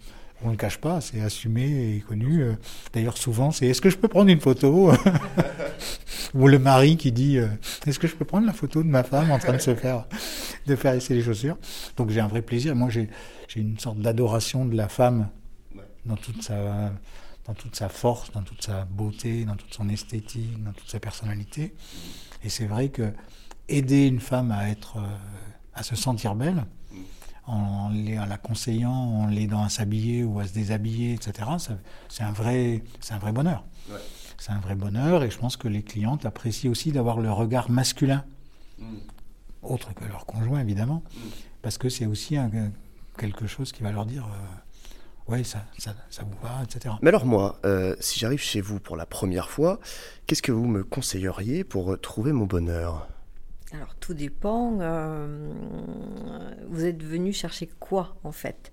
on 0.42 0.46
ne 0.46 0.52
le 0.52 0.56
cache 0.56 0.78
pas, 0.78 1.00
c'est 1.00 1.20
assumé 1.20 1.96
et 1.96 2.00
connu. 2.00 2.44
D'ailleurs, 2.92 3.18
souvent, 3.18 3.50
c'est 3.50 3.66
est-ce 3.66 3.80
que 3.80 3.90
je 3.90 3.96
peux 3.96 4.06
prendre 4.06 4.30
une 4.30 4.40
photo 4.40 4.92
Ou 6.34 6.46
le 6.46 6.60
mari 6.60 6.96
qui 6.96 7.10
dit 7.10 7.38
est-ce 7.88 7.98
que 7.98 8.06
je 8.06 8.14
peux 8.14 8.24
prendre 8.24 8.46
la 8.46 8.52
photo 8.52 8.84
de 8.84 8.88
ma 8.88 9.02
femme 9.02 9.32
en 9.32 9.40
train 9.40 9.54
de 9.54 9.58
se 9.58 9.74
faire, 9.74 10.06
de 10.70 10.76
faire 10.76 10.94
essayer 10.94 11.18
les 11.18 11.24
chaussures 11.24 11.56
Donc 11.96 12.10
j'ai 12.10 12.20
un 12.20 12.28
vrai 12.28 12.42
plaisir. 12.42 12.74
Moi, 12.74 12.88
j'ai 12.90 13.08
une 13.56 13.78
sorte 13.78 13.98
d'adoration 13.98 14.64
de 14.64 14.76
la 14.76 14.88
femme 14.88 15.28
dans 16.06 16.16
toute 16.16 16.42
sa 16.42 16.92
dans 17.46 17.54
toute 17.54 17.74
sa 17.74 17.88
force, 17.88 18.30
dans 18.32 18.42
toute 18.42 18.62
sa 18.62 18.84
beauté, 18.84 19.44
dans 19.44 19.56
toute 19.56 19.72
son 19.74 19.88
esthétique, 19.88 20.62
dans 20.62 20.72
toute 20.72 20.88
sa 20.88 21.00
personnalité. 21.00 21.74
Et 22.44 22.48
c'est 22.48 22.66
vrai 22.66 22.90
que 22.90 23.12
aider 23.68 24.06
une 24.06 24.20
femme 24.20 24.50
à 24.52 24.68
être 24.68 24.98
euh, 24.98 25.16
à 25.74 25.82
se 25.82 25.96
sentir 25.96 26.34
belle 26.34 26.64
en, 27.46 27.90
la 27.90 28.36
conseillant, 28.36 28.92
en 28.92 29.26
l'aidant 29.26 29.62
à 29.62 29.68
s'habiller 29.68 30.22
ou 30.22 30.38
à 30.38 30.46
se 30.46 30.52
déshabiller, 30.52 31.14
etc. 31.14 31.48
C'est 32.08 32.22
un 32.22 32.32
vrai 32.32 32.82
c'est 33.00 33.14
un 33.14 33.18
vrai 33.18 33.32
bonheur. 33.32 33.64
C'est 34.38 34.52
un 34.52 34.60
vrai 34.60 34.74
bonheur 34.74 35.22
et 35.22 35.30
je 35.30 35.38
pense 35.38 35.56
que 35.56 35.68
les 35.68 35.82
clientes 35.82 36.24
apprécient 36.24 36.70
aussi 36.70 36.92
d'avoir 36.92 37.20
le 37.20 37.30
regard 37.30 37.70
masculin, 37.70 38.24
mm. 38.78 38.84
Autre 39.62 39.94
que 39.94 40.04
leur 40.04 40.26
conjoint 40.26 40.60
évidemment, 40.60 41.02
mm. 41.12 41.18
parce 41.62 41.78
que 41.78 41.88
c'est 41.88 42.06
aussi 42.06 42.36
un 42.36 42.50
quelque 43.18 43.46
chose 43.46 43.72
qui 43.72 43.82
va 43.82 43.92
leur 43.92 44.06
dire 44.06 44.26
euh, 44.26 45.32
ouais 45.32 45.44
ça, 45.44 45.64
ça, 45.78 45.94
ça, 46.08 46.22
vous 46.22 46.36
va, 46.42 46.62
etc. 46.64 46.94
Mais 47.02 47.08
alors 47.08 47.26
moi, 47.26 47.60
euh, 47.64 47.94
si 48.00 48.18
j'arrive 48.18 48.40
chez 48.40 48.60
vous 48.60 48.80
pour 48.80 48.96
la 48.96 49.06
première 49.06 49.50
fois, 49.50 49.78
qu'est-ce 50.26 50.42
que 50.42 50.52
vous 50.52 50.66
me 50.66 50.84
conseilleriez 50.84 51.64
pour 51.64 52.00
trouver 52.00 52.32
mon 52.32 52.46
bonheur? 52.46 53.08
Alors 53.72 53.94
tout 53.96 54.14
dépend. 54.14 54.78
Euh, 54.80 55.52
vous 56.68 56.84
êtes 56.84 57.02
venu 57.02 57.32
chercher 57.32 57.68
quoi 57.78 58.16
en 58.24 58.32
fait? 58.32 58.72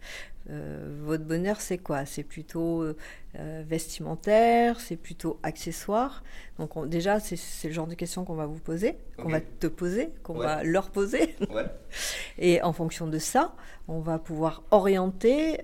Votre 0.50 1.26
bonheur 1.26 1.62
c'est 1.62 1.78
quoi? 1.78 2.06
C'est 2.06 2.24
plutôt 2.24 2.82
euh, 2.84 3.64
vestimentaire, 3.68 4.80
c'est 4.80 4.96
plutôt 4.96 5.40
accessoire? 5.44 6.24
Donc 6.58 6.88
déjà 6.88 7.20
c'est 7.20 7.38
le 7.66 7.74
genre 7.74 7.88
de 7.88 7.96
questions 7.96 8.24
qu'on 8.24 8.36
va 8.36 8.46
vous 8.46 8.60
poser, 8.60 8.98
qu'on 9.18 9.30
va 9.30 9.42
te 9.42 9.68
poser, 9.68 10.10
qu'on 10.24 10.36
va 10.36 10.64
leur 10.64 10.90
poser. 10.90 11.36
Et 12.38 12.62
en 12.62 12.74
fonction 12.74 13.08
de 13.08 13.20
ça, 13.20 13.56
on 13.88 14.00
va 14.00 14.20
pouvoir 14.20 14.64
orienter 14.72 15.60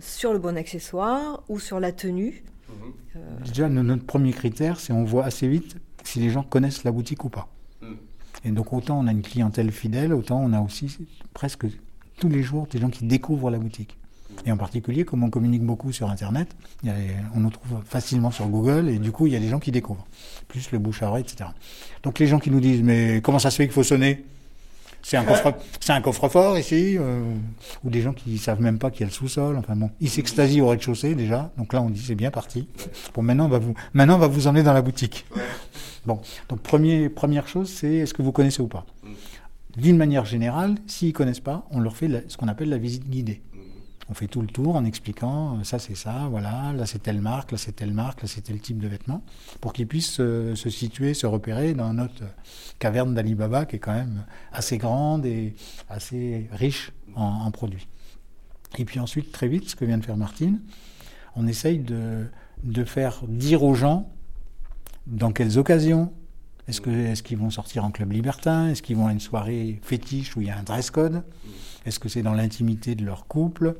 sur 0.00 0.32
le 0.32 0.38
bon 0.38 0.56
accessoire 0.56 1.42
ou 1.48 1.58
sur 1.58 1.80
la 1.80 1.92
tenue. 1.92 2.42
Mhm. 2.68 2.92
Déjà 3.44 3.68
notre 3.68 4.04
premier 4.04 4.32
critère 4.32 4.80
c'est 4.80 4.92
on 4.92 5.04
voit 5.04 5.24
assez 5.24 5.48
vite 5.48 5.76
si 6.04 6.20
les 6.20 6.30
gens 6.30 6.42
connaissent 6.42 6.84
la 6.84 6.92
boutique 6.92 7.24
ou 7.24 7.28
pas. 7.28 7.48
Et 8.44 8.50
donc 8.50 8.72
autant 8.72 9.00
on 9.00 9.06
a 9.06 9.12
une 9.12 9.22
clientèle 9.22 9.72
fidèle, 9.72 10.12
autant 10.12 10.40
on 10.40 10.52
a 10.52 10.60
aussi 10.60 10.98
presque 11.34 11.66
tous 12.18 12.28
les 12.28 12.42
jours 12.42 12.66
des 12.68 12.78
gens 12.78 12.90
qui 12.90 13.04
découvrent 13.04 13.50
la 13.50 13.58
boutique. 13.58 13.98
Et 14.44 14.52
en 14.52 14.56
particulier, 14.56 15.04
comme 15.04 15.24
on 15.24 15.30
communique 15.30 15.62
beaucoup 15.62 15.92
sur 15.92 16.10
Internet, 16.10 16.54
on 16.84 17.40
nous 17.40 17.50
trouve 17.50 17.82
facilement 17.84 18.30
sur 18.30 18.46
Google 18.48 18.88
et 18.88 18.98
du 18.98 19.12
coup, 19.12 19.26
il 19.26 19.32
y 19.32 19.36
a 19.36 19.40
des 19.40 19.48
gens 19.48 19.58
qui 19.58 19.72
découvrent. 19.72 20.06
Plus 20.48 20.70
le 20.70 20.78
bouche 20.78 21.02
à 21.02 21.08
oreille, 21.08 21.24
etc. 21.24 21.50
Donc 22.02 22.18
les 22.18 22.26
gens 22.26 22.38
qui 22.38 22.50
nous 22.50 22.60
disent, 22.60 22.82
mais 22.82 23.20
comment 23.22 23.38
ça 23.38 23.50
se 23.50 23.56
fait 23.56 23.64
qu'il 23.64 23.74
faut 23.74 23.82
sonner? 23.82 24.24
C'est 25.02 25.16
un 25.16 25.24
coffre, 25.24 25.54
c'est 25.78 25.92
un 25.92 26.00
coffre-fort 26.00 26.58
ici, 26.58 26.96
euh, 26.98 27.22
ou 27.84 27.90
des 27.90 28.02
gens 28.02 28.12
qui 28.12 28.38
savent 28.38 28.60
même 28.60 28.78
pas 28.78 28.90
qu'il 28.90 29.02
y 29.02 29.04
a 29.04 29.06
le 29.06 29.12
sous-sol. 29.12 29.56
Enfin 29.56 29.76
bon, 29.76 29.90
ils 30.00 30.10
s'extasient 30.10 30.62
au 30.62 30.68
rez-de-chaussée 30.68 31.14
déjà. 31.14 31.52
Donc 31.58 31.72
là, 31.72 31.80
on 31.80 31.90
dit 31.90 32.02
c'est 32.04 32.16
bien 32.16 32.32
parti. 32.32 32.66
Bon, 33.14 33.22
maintenant 33.22 33.46
on 33.46 33.48
va 33.48 33.60
vous, 33.60 33.74
maintenant 33.94 34.16
on 34.16 34.18
va 34.18 34.26
vous 34.26 34.48
emmener 34.48 34.64
dans 34.64 34.72
la 34.72 34.82
boutique. 34.82 35.26
Bon, 36.06 36.20
donc 36.48 36.60
premier, 36.60 37.08
première 37.08 37.46
chose, 37.48 37.70
c'est 37.70 37.94
est-ce 37.94 38.14
que 38.14 38.22
vous 38.22 38.32
connaissez 38.32 38.62
ou 38.62 38.68
pas? 38.68 38.84
D'une 39.76 39.96
manière 39.96 40.24
générale, 40.24 40.74
s'ils 40.86 41.12
connaissent 41.12 41.40
pas, 41.40 41.66
on 41.70 41.80
leur 41.80 41.96
fait 41.96 42.24
ce 42.28 42.36
qu'on 42.36 42.48
appelle 42.48 42.68
la 42.68 42.78
visite 42.78 43.08
guidée. 43.08 43.42
On 44.08 44.14
fait 44.14 44.28
tout 44.28 44.40
le 44.40 44.46
tour 44.46 44.76
en 44.76 44.84
expliquant 44.84 45.58
euh, 45.58 45.64
ça 45.64 45.78
c'est 45.78 45.96
ça, 45.96 46.28
voilà, 46.30 46.72
là 46.72 46.86
c'est 46.86 47.00
telle 47.00 47.20
marque, 47.20 47.52
là 47.52 47.58
c'est 47.58 47.72
telle 47.72 47.92
marque, 47.92 48.22
là 48.22 48.28
c'est 48.28 48.42
tel 48.42 48.60
type 48.60 48.78
de 48.78 48.88
vêtements, 48.88 49.22
pour 49.60 49.72
qu'ils 49.72 49.86
puissent 49.86 50.12
se 50.12 50.54
situer, 50.70 51.14
se 51.14 51.26
repérer 51.26 51.74
dans 51.74 51.92
notre 51.92 52.22
caverne 52.78 53.14
d'Alibaba 53.14 53.66
qui 53.66 53.76
est 53.76 53.80
quand 53.80 53.94
même 53.94 54.24
assez 54.52 54.78
grande 54.78 55.26
et 55.26 55.54
assez 55.88 56.48
riche 56.52 56.92
en, 57.14 57.50
produits. 57.50 57.88
Et 58.78 58.84
puis 58.84 59.00
ensuite, 59.00 59.32
très 59.32 59.48
vite, 59.48 59.70
ce 59.70 59.76
que 59.76 59.84
vient 59.84 59.98
de 59.98 60.04
faire 60.04 60.16
Martine, 60.16 60.60
on 61.34 61.46
essaye 61.46 61.78
de 61.78 62.84
faire 62.84 63.22
dire 63.26 63.62
aux 63.62 63.74
gens 63.74 64.10
dans 65.06 65.32
quelles 65.32 65.58
occasions, 65.58 66.12
est-ce 66.68 67.22
qu'ils 67.22 67.38
vont 67.38 67.50
sortir 67.50 67.84
en 67.84 67.90
club 67.90 68.12
libertin? 68.12 68.68
Est-ce 68.68 68.82
qu'ils 68.82 68.96
vont 68.96 69.06
à 69.06 69.12
une 69.12 69.20
soirée 69.20 69.78
fétiche 69.82 70.36
où 70.36 70.40
il 70.40 70.48
y 70.48 70.50
a 70.50 70.58
un 70.58 70.62
dress 70.62 70.90
code? 70.90 71.22
Est-ce 71.84 72.00
que 72.00 72.08
c'est 72.08 72.22
dans 72.22 72.32
l'intimité 72.32 72.94
de 72.94 73.04
leur 73.04 73.26
couple? 73.26 73.76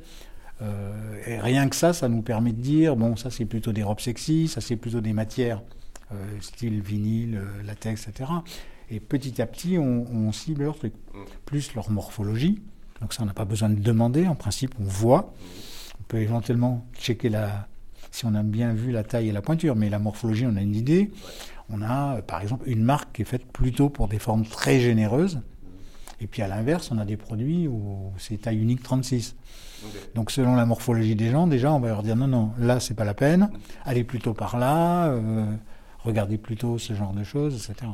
Euh, 0.61 1.19
rien 1.41 1.67
que 1.67 1.75
ça, 1.75 1.93
ça 1.93 2.07
nous 2.07 2.21
permet 2.21 2.51
de 2.51 2.61
dire, 2.61 2.95
bon, 2.95 3.15
ça 3.15 3.29
c'est 3.29 3.45
plutôt 3.45 3.73
des 3.73 3.83
robes 3.83 3.99
sexy, 3.99 4.47
ça 4.47 4.61
c'est 4.61 4.77
plutôt 4.77 5.01
des 5.01 5.13
matières 5.13 5.61
euh, 6.13 6.15
style 6.39 6.81
vinyle, 6.81 7.37
euh, 7.37 7.63
latex, 7.63 8.07
etc. 8.07 8.31
Et 8.89 9.01
petit 9.01 9.41
à 9.41 9.45
petit, 9.45 9.77
on, 9.77 10.31
cible 10.31 10.63
leur 10.63 10.77
truc. 10.77 10.93
Plus 11.45 11.73
leur 11.75 11.91
morphologie. 11.91 12.61
Donc 13.01 13.13
ça, 13.13 13.23
on 13.23 13.25
n'a 13.25 13.33
pas 13.33 13.43
besoin 13.43 13.69
de 13.69 13.79
demander. 13.79 14.27
En 14.27 14.35
principe, 14.35 14.73
on 14.79 14.85
voit. 14.85 15.33
On 15.99 16.03
peut 16.03 16.19
éventuellement 16.19 16.85
checker 16.97 17.27
la, 17.27 17.67
si 18.11 18.25
on 18.25 18.33
a 18.33 18.43
bien 18.43 18.73
vu 18.73 18.91
la 18.91 19.03
taille 19.03 19.27
et 19.27 19.31
la 19.33 19.41
pointure, 19.41 19.75
mais 19.75 19.89
la 19.89 19.99
morphologie, 19.99 20.45
on 20.47 20.55
a 20.55 20.61
une 20.61 20.75
idée. 20.75 21.11
On 21.69 21.81
a, 21.81 22.21
par 22.21 22.41
exemple, 22.41 22.67
une 22.69 22.83
marque 22.83 23.13
qui 23.13 23.21
est 23.23 23.25
faite 23.25 23.45
plutôt 23.45 23.89
pour 23.89 24.07
des 24.07 24.19
formes 24.19 24.45
très 24.45 24.79
généreuses. 24.79 25.41
Et 26.19 26.27
puis 26.27 26.41
à 26.41 26.47
l'inverse, 26.47 26.89
on 26.91 26.97
a 26.97 27.05
des 27.05 27.17
produits 27.17 27.67
où 27.67 28.11
c'est 28.17 28.41
taille 28.41 28.57
unique 28.57 28.81
36. 28.81 29.35
Donc 30.15 30.31
selon 30.31 30.55
la 30.55 30.65
morphologie 30.65 31.15
des 31.15 31.29
gens, 31.29 31.45
déjà, 31.45 31.71
on 31.71 31.79
va 31.79 31.89
leur 31.89 32.03
dire 32.03 32.15
non, 32.15 32.27
non, 32.27 32.51
là, 32.57 32.79
c'est 32.79 32.95
pas 32.95 33.05
la 33.05 33.13
peine. 33.13 33.49
Allez 33.85 34.03
plutôt 34.03 34.33
par 34.33 34.57
là. 34.57 35.09
Euh, 35.09 35.45
regardez 35.99 36.37
plutôt 36.37 36.77
ce 36.79 36.93
genre 36.93 37.13
de 37.13 37.23
choses, 37.23 37.69
etc. 37.69 37.91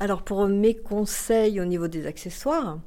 Alors 0.00 0.22
pour 0.22 0.46
mes 0.48 0.74
conseils 0.74 1.60
au 1.60 1.64
niveau 1.64 1.88
des 1.88 2.06
accessoires, 2.06 2.78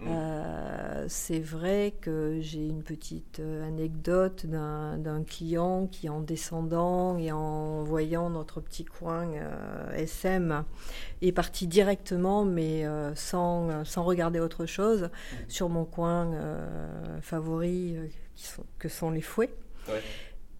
mm. 0.00 0.08
euh, 0.08 1.04
c'est 1.08 1.40
vrai 1.40 1.94
que 2.00 2.38
j'ai 2.40 2.66
une 2.66 2.82
petite 2.82 3.40
euh, 3.40 3.66
anecdote 3.66 4.46
d'un 4.46 5.24
client 5.24 5.86
qui, 5.86 6.08
en 6.08 6.20
descendant 6.20 7.18
et 7.18 7.32
en 7.32 7.82
voyant 7.82 8.30
notre 8.30 8.60
petit 8.60 8.84
coin 8.84 9.28
euh, 9.34 9.92
SM, 9.92 10.64
est 11.22 11.32
parti 11.32 11.66
directement, 11.66 12.44
mais 12.44 12.84
sans, 13.14 13.84
sans, 13.84 14.04
regarder 14.04 14.40
autre 14.40 14.66
chose, 14.66 15.02
mm. 15.02 15.36
sur 15.48 15.68
mon 15.68 15.84
coin 15.84 16.30
favori, 17.20 17.96
que 18.78 18.88
sont 18.88 19.10
les 19.10 19.20
fouets. 19.20 19.54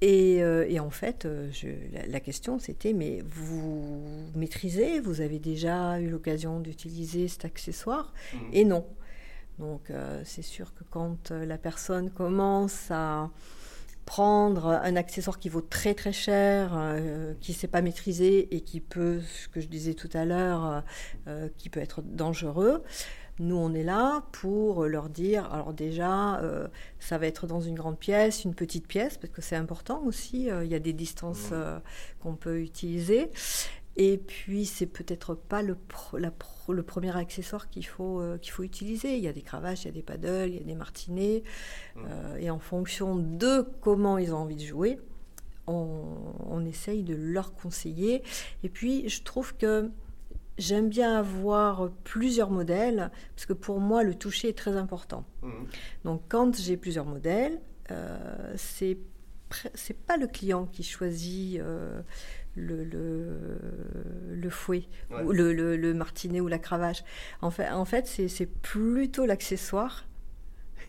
Et, 0.02 0.42
en 0.80 0.90
fait, 0.90 1.26
la, 2.08 2.20
question 2.20 2.58
c'était, 2.58 2.92
mais 2.92 3.22
vous 3.26 4.02
maîtrisez, 4.34 5.00
vous 5.00 5.20
avez 5.20 5.38
déjà 5.38 6.00
eu 6.00 6.08
l'occasion 6.08 6.60
d'utiliser 6.60 7.28
cet 7.28 7.44
accessoire? 7.44 8.12
Mhm. 8.34 8.40
Et 8.52 8.64
non. 8.64 8.86
Donc 9.60 9.90
euh, 9.90 10.22
c'est 10.24 10.42
sûr 10.42 10.74
que 10.74 10.82
quand 10.90 11.30
la 11.30 11.58
personne 11.58 12.10
commence 12.10 12.90
à 12.90 13.30
prendre 14.06 14.66
un 14.66 14.96
accessoire 14.96 15.38
qui 15.38 15.48
vaut 15.48 15.60
très 15.60 15.94
très 15.94 16.12
cher, 16.12 16.72
qui 17.40 17.52
ne 17.52 17.56
sait 17.56 17.68
pas 17.68 17.80
maîtriser 17.80 18.52
et 18.56 18.62
qui 18.62 18.80
peut, 18.80 19.20
ce 19.20 19.46
que 19.46 19.60
je 19.60 19.68
disais 19.68 19.94
tout 19.94 20.08
à 20.14 20.24
l'heure, 20.24 20.82
qui 21.58 21.68
peut 21.68 21.78
être 21.78 22.02
dangereux, 22.02 22.82
nous, 23.40 23.56
on 23.56 23.72
est 23.72 23.82
là 23.82 24.22
pour 24.32 24.84
leur 24.84 25.08
dire, 25.08 25.50
alors 25.50 25.72
déjà, 25.72 26.38
euh, 26.40 26.68
ça 26.98 27.16
va 27.16 27.26
être 27.26 27.46
dans 27.46 27.62
une 27.62 27.74
grande 27.74 27.98
pièce, 27.98 28.44
une 28.44 28.54
petite 28.54 28.86
pièce, 28.86 29.16
parce 29.16 29.32
que 29.32 29.40
c'est 29.40 29.56
important 29.56 30.02
aussi, 30.04 30.50
euh, 30.50 30.62
il 30.62 30.70
y 30.70 30.74
a 30.74 30.78
des 30.78 30.92
distances 30.92 31.50
mmh. 31.50 31.54
euh, 31.54 31.78
qu'on 32.20 32.34
peut 32.34 32.60
utiliser. 32.60 33.30
Et 33.96 34.18
puis, 34.18 34.66
c'est 34.66 34.86
peut-être 34.86 35.34
pas 35.34 35.62
le, 35.62 35.76
le, 36.68 36.82
premier 36.82 37.16
accessoire 37.16 37.68
qu'il 37.68 37.84
faut, 37.84 38.22
qu'il 38.40 38.52
faut 38.52 38.62
utiliser. 38.62 39.16
Il 39.16 39.22
y 39.22 39.28
a 39.28 39.32
des 39.32 39.42
cravaches, 39.42 39.82
il 39.82 39.86
y 39.86 39.90
a 39.90 39.92
des 39.92 40.02
paddles, 40.02 40.50
il 40.50 40.54
y 40.54 40.60
a 40.60 40.64
des 40.64 40.74
martinets. 40.74 41.42
Mmh. 41.96 42.00
et 42.38 42.50
en 42.50 42.60
fonction 42.60 43.16
de 43.16 43.66
comment 43.80 44.16
ils 44.16 44.32
ont 44.32 44.38
envie 44.38 44.56
de 44.56 44.64
jouer, 44.64 44.98
on, 45.66 46.16
on 46.48 46.64
essaye 46.64 47.02
de 47.02 47.14
leur 47.14 47.52
conseiller. 47.52 48.22
Et 48.62 48.68
puis, 48.68 49.08
je 49.08 49.22
trouve 49.22 49.56
que 49.56 49.90
J'aime 50.60 50.90
bien 50.90 51.16
avoir 51.16 51.90
plusieurs 52.04 52.50
modèles 52.50 53.10
parce 53.34 53.46
que 53.46 53.54
pour 53.54 53.80
moi 53.80 54.02
le 54.02 54.14
toucher 54.14 54.50
est 54.50 54.58
très 54.58 54.76
important. 54.76 55.24
Mhm. 55.40 55.66
Donc 56.04 56.22
quand 56.28 56.54
j'ai 56.54 56.76
plusieurs 56.76 57.06
modèles, 57.06 57.62
euh, 57.90 58.52
c'est 58.56 58.98
c'est 59.74 59.96
pas 59.96 60.18
le 60.18 60.26
client 60.26 60.66
qui 60.66 60.82
choisit 60.82 61.58
euh, 61.60 62.02
le, 62.56 62.84
le, 62.84 64.50
fouet 64.50 64.84
ou 65.24 65.32
le, 65.32 65.52
le, 65.52 65.94
martinet 65.94 66.40
ou 66.40 66.48
la 66.48 66.58
cravache. 66.58 67.04
En 67.42 67.50
fait, 67.50 67.68
en 67.70 67.84
fait 67.84 68.06
c'est 68.06 68.46
plutôt 68.46 69.26
l'accessoire 69.26 70.04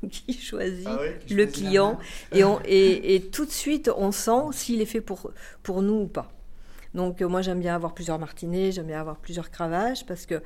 qui 0.09 0.33
choisit 0.33 0.87
ah 0.87 0.99
le 1.29 1.45
client 1.45 1.99
et, 2.31 2.43
on, 2.43 2.59
et, 2.65 3.15
et, 3.15 3.21
tout 3.21 3.45
de 3.45 3.51
suite 3.51 3.89
on 3.95 4.11
sent 4.11 4.51
s'il 4.53 4.81
est 4.81 4.85
fait 4.85 5.01
pour, 5.01 5.31
pour 5.63 5.81
nous 5.81 6.01
ou 6.01 6.07
pas. 6.07 6.31
Donc 6.93 7.21
euh, 7.21 7.27
moi 7.27 7.41
j'aime 7.41 7.59
bien 7.59 7.75
avoir 7.75 7.93
plusieurs 7.93 8.19
martinets, 8.19 8.71
j'aime 8.71 8.87
bien 8.87 8.99
avoir 8.99 9.17
plusieurs 9.17 9.49
cravaches 9.49 10.05
parce 10.05 10.25
que 10.25 10.41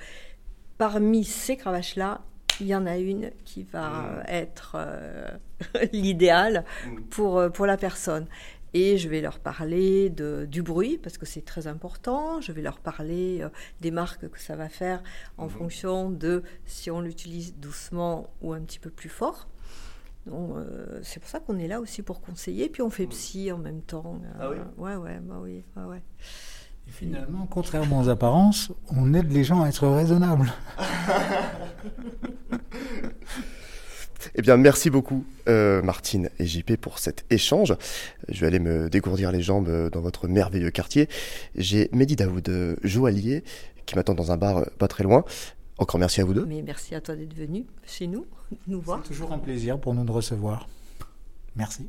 parmi 0.78 1.24
ces 1.24 1.58
cravaches-là, 1.58 2.22
il 2.62 2.68
y 2.68 2.76
en 2.76 2.86
a 2.86 2.98
une 2.98 3.32
qui 3.44 3.64
va 3.64 3.90
mmh. 3.90 4.24
être 4.28 4.76
euh, 4.78 5.30
l'idéal 5.94 6.64
mmh. 6.86 7.02
pour, 7.10 7.38
euh, 7.38 7.50
pour 7.50 7.66
la 7.66 7.78
personne. 7.78 8.28
Et 8.78 8.98
je 8.98 9.08
vais 9.08 9.22
leur 9.22 9.40
parler 9.40 10.10
de, 10.10 10.46
du 10.52 10.62
bruit, 10.62 10.98
parce 10.98 11.18
que 11.18 11.26
c'est 11.26 11.46
très 11.46 11.66
important. 11.66 12.42
Je 12.42 12.52
vais 12.52 12.62
leur 12.62 12.80
parler 12.80 13.42
des 13.80 13.90
marques 13.90 14.28
que 14.28 14.40
ça 14.40 14.58
va 14.58 14.68
faire 14.68 15.02
en 15.38 15.46
mmh. 15.46 15.50
fonction 15.50 16.10
de 16.12 16.44
si 16.66 16.92
on 16.92 17.00
l'utilise 17.00 17.56
doucement 17.56 18.34
ou 18.42 18.52
un 18.52 18.60
petit 18.60 18.80
peu 18.80 18.90
plus 18.90 19.08
fort. 19.08 19.48
Donc, 20.26 20.58
c'est 21.04 21.22
pour 21.22 21.30
ça 21.30 21.40
qu'on 21.40 21.58
est 21.58 21.70
là 21.70 21.80
aussi 21.80 22.02
pour 22.02 22.20
conseiller. 22.20 22.68
Puis 22.68 22.82
on 22.82 22.90
fait 22.90 23.08
psy 23.08 23.50
en 23.50 23.60
même 23.60 23.82
temps. 23.82 24.20
ah 24.38 24.50
oui 24.50 24.58
Ouais, 24.78 24.96
ouais, 24.96 25.20
bah 25.22 25.40
oui, 25.42 25.64
ouais, 25.78 25.84
ouais. 25.84 26.02
Et 26.88 26.92
finalement, 26.92 27.48
contrairement 27.50 28.02
aux 28.02 28.10
apparences, 28.10 28.74
on 28.90 29.14
aide 29.14 29.32
les 29.32 29.46
gens 29.46 29.64
à 29.64 29.70
être 29.70 29.88
raisonnables. 29.88 30.52
Eh 34.38 34.42
bien, 34.42 34.58
merci 34.58 34.90
beaucoup, 34.90 35.24
euh, 35.48 35.82
Martine 35.82 36.30
et 36.40 36.46
JP, 36.46 36.76
pour 36.76 37.00
cet 37.00 37.24
échange. 37.30 37.74
Je 38.28 38.42
vais 38.42 38.48
aller 38.48 38.60
me 38.60 38.90
dégourdir 38.90 39.32
les 39.32 39.42
jambes 39.42 39.90
dans 39.90 40.02
votre 40.02 40.28
merveilleux 40.28 40.72
quartier. 40.72 41.08
J'ai 41.56 41.90
Mehdi 41.94 42.18
Daoud, 42.18 42.78
joaillier, 42.84 43.46
qui 43.86 43.96
m'attend 43.96 44.14
dans 44.14 44.34
un 44.34 44.38
bar 44.38 44.66
pas 44.78 44.90
très 44.90 45.06
loin. 45.06 45.24
Encore 45.78 46.00
merci 46.00 46.20
à 46.20 46.26
vous 46.26 46.34
deux. 46.34 46.46
Mais 46.46 46.62
merci 46.62 46.96
à 46.96 47.02
toi 47.02 47.16
d'être 47.16 47.34
venu 47.34 47.66
chez 47.86 48.08
nous, 48.08 48.26
nous 48.68 48.82
voir. 48.82 49.02
C'est 49.04 49.10
toujours 49.10 49.32
un 49.32 49.40
plaisir 49.40 49.80
pour 49.80 49.94
nous 49.94 50.04
de 50.04 50.12
recevoir. 50.12 50.68
Merci. 51.56 51.88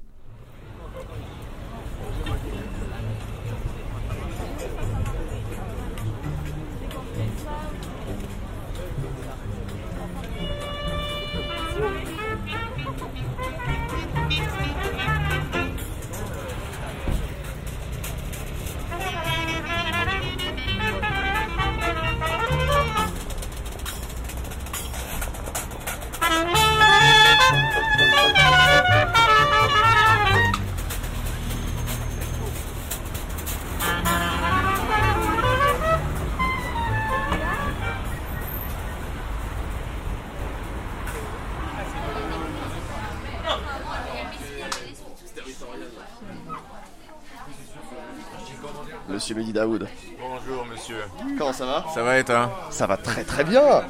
Monsieur 49.26 49.42
Mehdi 49.42 49.52
Daoud. 49.52 49.88
Bonjour 50.20 50.64
monsieur. 50.66 50.98
Comment 51.36 51.52
ça 51.52 51.66
va? 51.66 51.84
Ça 51.92 52.04
va 52.04 52.16
et 52.20 52.22
toi? 52.22 52.68
Ça 52.70 52.86
va 52.86 52.96
très 52.96 53.24
très 53.24 53.42
bien. 53.42 53.82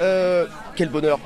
Euh, 0.00 0.46
quel 0.76 0.88
bonheur 0.88 1.18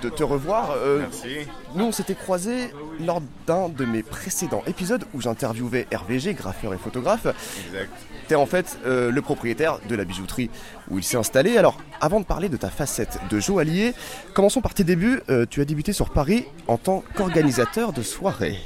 de 0.00 0.08
te 0.08 0.22
revoir. 0.22 0.70
Euh, 0.76 1.00
Merci. 1.00 1.48
nous, 1.74 1.86
on 1.86 1.90
s'était 1.90 2.14
croisés 2.14 2.72
lors 3.04 3.20
d'un 3.48 3.68
de 3.68 3.84
mes 3.84 4.04
précédents 4.04 4.62
épisodes 4.68 5.04
où 5.12 5.20
j'interviewais 5.20 5.88
RVG, 5.92 6.34
graffeur 6.34 6.72
et 6.72 6.78
photographe. 6.78 7.26
Exact. 7.66 7.90
T'es 8.28 8.36
en 8.36 8.46
fait 8.46 8.78
euh, 8.86 9.10
le 9.10 9.22
propriétaire 9.22 9.80
de 9.88 9.96
la 9.96 10.04
bijouterie 10.04 10.48
où 10.88 10.98
il 10.98 11.02
s'est 11.02 11.16
installé. 11.16 11.58
Alors, 11.58 11.78
avant 12.00 12.20
de 12.20 12.26
parler 12.26 12.48
de 12.48 12.56
ta 12.56 12.70
facette 12.70 13.18
de 13.28 13.40
joaillier, 13.40 13.92
commençons 14.34 14.60
par 14.60 14.74
tes 14.74 14.84
débuts. 14.84 15.20
Euh, 15.30 15.46
tu 15.50 15.60
as 15.60 15.64
débuté 15.64 15.92
sur 15.92 16.10
Paris 16.10 16.46
en 16.68 16.76
tant 16.76 17.02
qu'organisateur 17.16 17.92
de 17.92 18.02
soirées. 18.02 18.60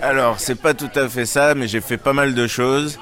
Alors, 0.00 0.40
c'est 0.40 0.54
pas 0.54 0.72
tout 0.72 0.90
à 0.94 1.06
fait 1.06 1.26
ça, 1.26 1.54
mais 1.54 1.68
j'ai 1.68 1.82
fait 1.82 1.98
pas 1.98 2.14
mal 2.14 2.34
de 2.34 2.46
choses. 2.46 2.98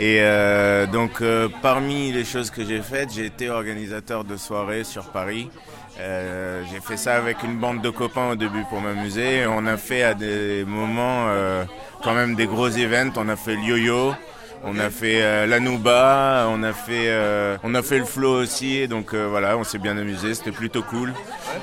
Et 0.00 0.18
euh, 0.20 0.86
donc, 0.86 1.20
euh, 1.20 1.48
parmi 1.60 2.12
les 2.12 2.24
choses 2.24 2.50
que 2.50 2.64
j'ai 2.64 2.80
faites, 2.80 3.12
j'ai 3.12 3.26
été 3.26 3.50
organisateur 3.50 4.24
de 4.24 4.36
soirées 4.36 4.84
sur 4.84 5.10
Paris. 5.10 5.50
Euh, 5.98 6.62
j'ai 6.70 6.80
fait 6.80 6.96
ça 6.96 7.16
avec 7.16 7.42
une 7.42 7.56
bande 7.58 7.82
de 7.82 7.90
copains 7.90 8.30
au 8.30 8.36
début 8.36 8.62
pour 8.70 8.80
m'amuser. 8.80 9.44
On 9.48 9.66
a 9.66 9.76
fait 9.76 10.04
à 10.04 10.14
des 10.14 10.64
moments 10.64 11.26
euh, 11.28 11.64
quand 12.04 12.14
même 12.14 12.36
des 12.36 12.46
gros 12.46 12.68
events. 12.68 13.12
On 13.16 13.28
a 13.28 13.34
fait 13.34 13.56
le 13.56 13.62
yo-yo, 13.62 14.14
on 14.62 14.78
a 14.78 14.90
fait 14.90 15.20
euh, 15.20 15.46
la 15.46 15.58
Nouba, 15.58 16.46
on 16.48 16.62
a 16.62 16.72
fait, 16.72 17.08
euh, 17.08 17.56
on 17.64 17.74
a 17.74 17.82
fait 17.82 17.98
le 17.98 18.04
flow 18.04 18.40
aussi. 18.40 18.86
Donc 18.86 19.12
euh, 19.12 19.26
voilà, 19.28 19.58
on 19.58 19.64
s'est 19.64 19.78
bien 19.78 19.98
amusé. 19.98 20.34
C'était 20.34 20.52
plutôt 20.52 20.82
cool. 20.82 21.12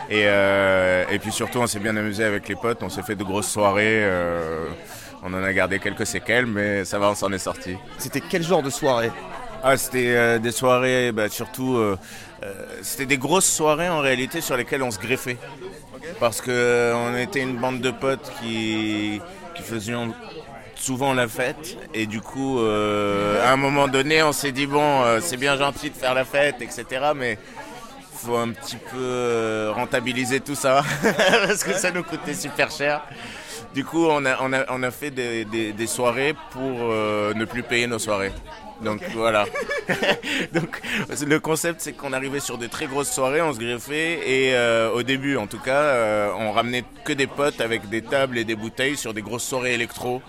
Et, 0.10 0.24
euh, 0.25 1.06
et 1.10 1.20
puis 1.20 1.32
surtout, 1.32 1.60
on 1.60 1.68
s'est 1.68 1.80
bien 1.80 1.96
amusé 1.96 2.25
avec 2.25 2.50
les 2.50 2.56
potes. 2.56 2.84
On 2.84 2.89
s'est 2.89 3.04
fait 3.04 3.15
de 3.15 3.24
grosses 3.24 3.50
soirées. 3.50 4.04
On 5.25 5.34
en 5.34 5.44
a 5.44 5.53
gardé 5.53 5.79
quelques 5.79 6.05
séquelles, 6.05 6.46
mais 6.46 6.86
ça 6.86 7.00
va, 7.00 7.10
on 7.10 7.15
s'en 7.15 7.32
est 7.34 7.39
sorti. 7.39 7.75
C'était 7.98 8.22
quel 8.22 8.44
genre 8.44 8.62
de 8.62 8.70
soirée? 8.70 9.12
Ah, 9.63 9.75
c'était 9.75 10.15
euh, 10.15 10.38
des 10.38 10.51
soirées, 10.51 11.12
bah, 11.12 11.29
surtout, 11.29 11.77
euh, 11.77 11.98
euh, 12.44 12.53
c'était 12.84 13.08
des 13.08 13.17
grosses 13.17 13.51
soirées 13.51 13.89
en 13.89 14.00
réalité 14.00 14.39
sur 14.39 14.55
lesquelles 14.55 14.84
on 14.84 14.91
se 14.91 15.00
greffait. 15.00 15.38
Parce 16.20 16.41
que 16.41 16.51
euh, 16.51 16.96
on 16.96 17.17
était 17.17 17.41
une 17.41 17.58
bande 17.58 17.82
de 17.82 17.89
potes 17.89 18.32
qui, 18.39 19.20
qui 19.55 19.63
faisions 19.63 20.13
souvent 20.75 21.15
la 21.15 21.27
fête. 21.27 21.75
Et 21.96 22.05
du 22.05 22.22
coup, 22.22 22.60
à 22.60 23.51
un 23.51 23.58
moment 23.58 23.88
donné, 23.88 24.22
on 24.22 24.32
s'est 24.32 24.51
dit, 24.51 24.67
bon, 24.67 25.03
c'est 25.22 25.38
bien 25.38 25.58
gentil 25.58 25.89
de 25.89 25.96
faire 25.96 26.13
la 26.13 26.25
fête, 26.25 26.62
etc. 26.62 26.86
Mais 27.15 27.39
faut 28.13 28.36
un 28.36 28.50
petit 28.50 28.77
peu 28.91 29.72
rentabiliser 29.74 30.41
tout 30.41 30.53
ça. 30.53 30.84
parce 31.48 31.63
que 31.63 31.74
ça 31.74 31.89
nous 31.89 32.03
coûtait 32.03 32.36
super 32.36 32.69
cher. 32.69 33.02
Du 33.75 33.83
coup, 33.83 34.05
on 34.07 34.25
a, 34.25 34.38
on 34.41 34.53
a, 34.53 34.63
on 34.69 34.81
a 34.83 34.89
fait 34.91 35.11
des, 35.11 35.45
des- 35.45 35.73
des 35.73 35.88
soirées 35.88 36.33
pour 36.51 36.79
euh, 36.83 37.33
ne 37.33 37.43
plus 37.45 37.61
payer 37.61 37.85
nos 37.88 37.99
soirées. 37.99 38.31
Donc 38.81 39.01
voilà. 39.13 39.45
Donc 40.53 40.81
le 41.27 41.39
concept, 41.39 41.81
c'est 41.81 41.93
qu'on 41.93 42.11
arrivait 42.13 42.39
sur 42.39 42.57
des 42.57 42.67
très 42.69 42.88
grosses 42.88 43.11
soirées, 43.11 43.41
on 43.41 43.53
se 43.53 43.59
greffait 43.59 44.19
et 44.25 44.53
euh, 44.55 44.91
au 44.91 45.03
début, 45.03 45.38
en 45.38 45.47
tout 45.47 45.59
cas, 45.59 45.81
euh, 45.81 46.31
on 46.38 46.51
ramenait 46.51 46.83
que 47.05 47.13
des 47.13 47.27
potes 47.27 47.61
avec 47.61 47.88
des 47.89 48.01
tables 48.01 48.38
et 48.38 48.43
des 48.43 48.55
bouteilles 48.55 48.97
sur 48.97 49.13
des 49.13 49.21
grosses 49.21 49.45
soirées 49.45 49.73
électro. 49.73 50.21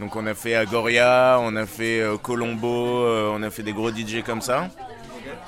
Donc 0.00 0.14
on 0.14 0.26
a 0.26 0.34
fait 0.34 0.54
Agoria, 0.54 1.38
on 1.40 1.56
a 1.56 1.66
fait 1.66 2.02
Colombo, 2.22 3.04
on 3.34 3.42
a 3.42 3.50
fait 3.50 3.62
des 3.64 3.72
gros 3.72 3.90
DJ 3.90 4.22
comme 4.24 4.42
ça. 4.42 4.68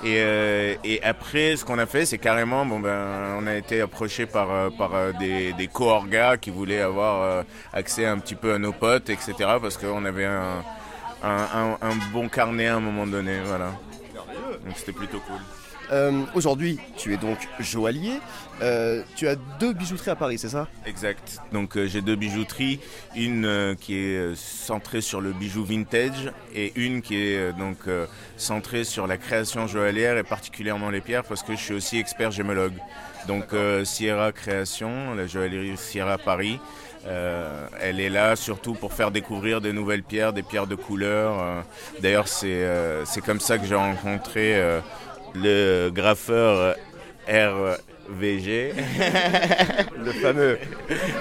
Et, 0.04 0.16
euh, 0.20 0.74
et 0.84 1.02
après, 1.02 1.56
ce 1.56 1.64
qu'on 1.64 1.78
a 1.78 1.86
fait, 1.86 2.06
c'est 2.06 2.18
carrément, 2.18 2.64
bon 2.64 2.80
ben, 2.80 3.36
on 3.38 3.46
a 3.46 3.54
été 3.54 3.80
approché 3.80 4.26
par, 4.26 4.50
euh, 4.50 4.70
par 4.70 4.94
euh, 4.94 5.12
des, 5.18 5.52
des 5.52 5.66
co-orgas 5.68 6.36
qui 6.38 6.50
voulaient 6.50 6.80
avoir 6.80 7.22
euh, 7.22 7.42
accès 7.72 8.06
un 8.06 8.18
petit 8.18 8.34
peu 8.34 8.54
à 8.54 8.58
nos 8.58 8.72
potes, 8.72 9.10
etc. 9.10 9.34
Parce 9.60 9.76
qu'on 9.76 10.04
avait 10.04 10.24
un, 10.26 10.64
un, 11.22 11.28
un- 11.54 11.78
un 11.82 11.96
bon 12.12 12.28
carnet 12.28 12.68
à 12.68 12.76
un 12.76 12.80
moment 12.80 13.06
donné, 13.06 13.38
voilà. 13.44 13.72
Donc 14.64 14.74
c'était 14.76 14.92
plutôt 14.92 15.20
cool. 15.20 15.40
Euh, 15.92 16.22
Aujourd'hui, 16.34 16.78
tu 16.96 17.12
es 17.12 17.16
donc 17.16 17.38
joaillier. 17.58 18.20
Euh, 18.62 19.02
tu 19.16 19.26
as 19.26 19.36
deux 19.58 19.72
bijouteries 19.72 20.10
à 20.10 20.16
Paris, 20.16 20.38
c'est 20.38 20.50
ça? 20.50 20.68
Exact. 20.86 21.38
Donc 21.52 21.76
euh, 21.76 21.86
j'ai 21.86 22.00
deux 22.02 22.16
bijouteries, 22.16 22.78
une 23.16 23.74
qui 23.80 23.96
est 23.96 24.36
centrée 24.36 25.00
sur 25.00 25.20
le 25.20 25.32
bijou 25.32 25.64
vintage 25.64 26.32
et 26.54 26.72
une 26.76 27.02
qui 27.02 27.16
est 27.16 27.52
donc 27.54 27.78
centrée 28.36 28.84
sur 28.84 29.06
la 29.06 29.16
création 29.16 29.66
joaillière 29.66 30.16
et 30.18 30.22
particulièrement 30.22 30.90
les 30.90 31.00
pierres 31.00 31.24
parce 31.24 31.42
que 31.42 31.54
je 31.54 31.60
suis 31.60 31.74
aussi 31.74 31.98
expert 31.98 32.30
gémologue. 32.30 32.74
Donc 33.26 33.46
Sierra 33.84 34.32
Création, 34.32 35.14
la 35.14 35.26
joaillerie 35.26 35.76
Sierra 35.76 36.18
Paris, 36.18 36.60
elle 37.80 38.00
est 38.00 38.10
là 38.10 38.36
surtout 38.36 38.74
pour 38.74 38.92
faire 38.92 39.10
découvrir 39.10 39.60
des 39.60 39.72
nouvelles 39.72 40.02
pierres, 40.02 40.32
des 40.32 40.42
pierres 40.42 40.66
de 40.66 40.74
couleur. 40.74 41.64
D'ailleurs 42.00 42.28
c'est 42.28 42.46
euh, 42.64 43.04
comme 43.24 43.40
ça 43.40 43.58
que 43.58 43.66
j'ai 43.66 43.74
rencontré 43.74 44.60
le 45.34 45.90
graffeur 45.90 46.76
RVG. 47.28 48.72
Le 50.04 50.12
fameux. 50.12 50.58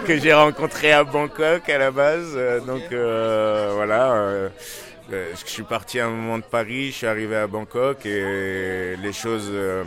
que 0.08 0.18
j'ai 0.18 0.34
rencontré 0.34 0.92
à 0.92 1.04
Bangkok 1.04 1.70
à 1.70 1.78
la 1.78 1.92
base. 1.92 2.38
Donc 2.66 2.92
euh, 2.92 3.72
voilà, 3.76 4.12
euh, 4.14 4.50
euh, 5.12 5.32
je 5.34 5.50
suis 5.52 5.64
parti 5.64 6.00
à 6.00 6.08
un 6.08 6.10
moment 6.10 6.38
de 6.38 6.44
Paris, 6.44 6.88
je 6.88 6.96
suis 6.98 7.08
arrivé 7.08 7.36
à 7.36 7.48
Bangkok 7.48 8.06
et 8.06 8.96
les 8.96 9.14
choses 9.14 9.50
euh, 9.52 9.84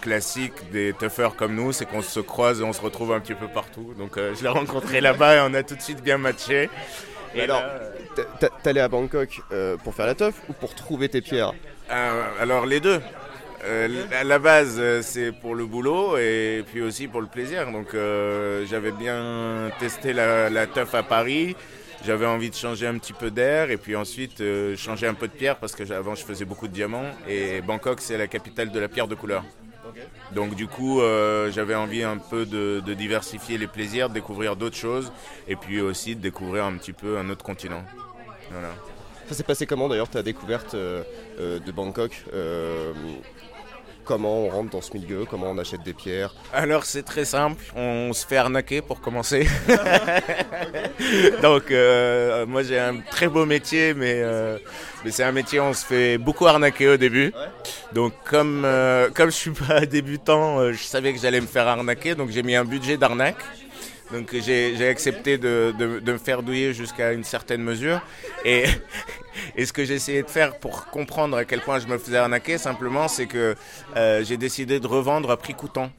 classiques 0.00 0.70
des 0.72 0.92
toughers 0.98 1.36
comme 1.36 1.54
nous, 1.54 1.72
c'est 1.72 1.84
qu'on 1.86 2.02
se 2.02 2.20
croise 2.20 2.60
et 2.60 2.64
on 2.64 2.72
se 2.72 2.80
retrouve 2.80 3.12
un 3.12 3.20
petit 3.20 3.34
peu 3.34 3.46
partout. 3.48 3.94
Donc 3.98 4.16
je 4.16 4.42
l'ai 4.42 4.48
rencontré 4.48 5.00
là-bas 5.02 5.36
et 5.36 5.40
on 5.42 5.54
a 5.54 5.62
tout 5.62 5.76
de 5.76 5.82
suite 5.82 6.02
bien 6.02 6.18
matché. 6.18 6.68
Et 7.34 7.42
Alors, 7.42 7.62
T'allais 8.64 8.80
à 8.80 8.88
Bangkok 8.88 9.40
pour 9.84 9.94
faire 9.94 10.06
la 10.06 10.14
teuf 10.16 10.34
ou 10.48 10.52
pour 10.52 10.74
trouver 10.74 11.08
tes 11.08 11.20
pierres? 11.20 11.52
Alors 11.88 12.66
les 12.66 12.80
deux. 12.80 13.00
Euh, 13.64 14.04
à 14.12 14.24
la 14.24 14.38
base, 14.38 14.76
euh, 14.78 15.02
c'est 15.02 15.32
pour 15.32 15.54
le 15.54 15.66
boulot 15.66 16.16
et 16.16 16.64
puis 16.70 16.80
aussi 16.80 17.08
pour 17.08 17.20
le 17.20 17.26
plaisir. 17.26 17.70
Donc 17.70 17.94
euh, 17.94 18.64
j'avais 18.66 18.92
bien 18.92 19.70
testé 19.78 20.12
la, 20.12 20.48
la 20.48 20.66
teuf 20.66 20.94
à 20.94 21.02
Paris. 21.02 21.56
J'avais 22.04 22.24
envie 22.24 22.48
de 22.48 22.54
changer 22.54 22.86
un 22.86 22.96
petit 22.96 23.12
peu 23.12 23.30
d'air 23.30 23.70
et 23.70 23.76
puis 23.76 23.94
ensuite 23.94 24.40
euh, 24.40 24.74
changer 24.76 25.06
un 25.06 25.12
peu 25.12 25.28
de 25.28 25.32
pierre 25.34 25.56
parce 25.56 25.74
que 25.76 25.90
avant 25.92 26.14
je 26.14 26.24
faisais 26.24 26.46
beaucoup 26.46 26.66
de 26.68 26.72
diamants 26.72 27.04
et 27.28 27.60
Bangkok 27.60 28.00
c'est 28.00 28.16
la 28.16 28.26
capitale 28.26 28.70
de 28.70 28.80
la 28.80 28.88
pierre 28.88 29.06
de 29.06 29.14
couleur. 29.14 29.44
Donc 30.32 30.54
du 30.54 30.66
coup 30.66 31.02
euh, 31.02 31.50
j'avais 31.50 31.74
envie 31.74 32.02
un 32.02 32.16
peu 32.16 32.46
de, 32.46 32.80
de 32.80 32.94
diversifier 32.94 33.58
les 33.58 33.66
plaisirs, 33.66 34.08
de 34.08 34.14
découvrir 34.14 34.56
d'autres 34.56 34.76
choses 34.78 35.12
et 35.46 35.56
puis 35.56 35.82
aussi 35.82 36.16
de 36.16 36.22
découvrir 36.22 36.64
un 36.64 36.72
petit 36.78 36.94
peu 36.94 37.18
un 37.18 37.28
autre 37.28 37.44
continent. 37.44 37.84
Voilà. 38.50 38.68
Ça 39.28 39.34
s'est 39.34 39.44
passé 39.44 39.66
comment 39.66 39.86
d'ailleurs 39.86 40.08
ta 40.08 40.22
découverte 40.22 40.74
euh, 40.74 41.02
de 41.38 41.70
Bangkok 41.72 42.12
Euh, 42.32 42.92
Comment 44.10 44.40
on 44.40 44.48
rentre 44.48 44.70
dans 44.70 44.80
ce 44.80 44.92
milieu 44.92 45.24
Comment 45.24 45.52
on 45.52 45.58
achète 45.58 45.84
des 45.84 45.92
pierres 45.92 46.34
Alors 46.52 46.84
c'est 46.84 47.04
très 47.04 47.24
simple, 47.24 47.62
on 47.76 48.12
se 48.12 48.26
fait 48.26 48.38
arnaquer 48.38 48.82
pour 48.82 49.00
commencer. 49.00 49.46
Donc 51.42 51.70
euh, 51.70 52.44
moi 52.44 52.64
j'ai 52.64 52.80
un 52.80 52.96
très 53.08 53.28
beau 53.28 53.46
métier, 53.46 53.94
mais, 53.94 54.14
euh, 54.16 54.58
mais 55.04 55.12
c'est 55.12 55.22
un 55.22 55.30
métier 55.30 55.60
où 55.60 55.62
on 55.62 55.74
se 55.74 55.86
fait 55.86 56.18
beaucoup 56.18 56.48
arnaquer 56.48 56.88
au 56.88 56.96
début. 56.96 57.32
Donc 57.92 58.12
comme, 58.24 58.64
euh, 58.64 59.10
comme 59.14 59.30
je 59.30 59.36
suis 59.36 59.52
pas 59.52 59.86
débutant, 59.86 60.58
euh, 60.58 60.72
je 60.72 60.82
savais 60.82 61.12
que 61.12 61.20
j'allais 61.20 61.40
me 61.40 61.46
faire 61.46 61.68
arnaquer, 61.68 62.16
donc 62.16 62.30
j'ai 62.30 62.42
mis 62.42 62.56
un 62.56 62.64
budget 62.64 62.96
d'arnaque. 62.96 63.44
Donc 64.12 64.34
j'ai 64.34 64.88
accepté 64.88 65.38
de, 65.38 65.72
de- 65.78 66.00
de 66.00 66.12
me 66.12 66.18
faire 66.18 66.42
douiller 66.42 66.72
jusqu'à 66.74 67.12
une 67.12 67.24
certaine 67.24 67.62
mesure. 67.62 68.00
Et, 68.44 68.64
et 69.56 69.64
ce 69.66 69.72
que 69.72 69.84
j'ai 69.84 69.94
essayé 69.94 70.22
de 70.22 70.30
faire 70.30 70.56
pour 70.58 70.86
comprendre 70.86 71.36
à 71.36 71.44
quel 71.44 71.60
point 71.60 71.78
je 71.78 71.86
me 71.86 71.96
faisais 71.98 72.16
arnaquer, 72.18 72.58
simplement, 72.58 73.08
c'est 73.08 73.26
que 73.26 73.54
euh, 73.96 74.24
j'ai 74.24 74.36
décidé 74.36 74.80
de 74.80 74.86
revendre 74.86 75.30
à 75.30 75.36
prix 75.36 75.54
coûtant. 75.54 75.90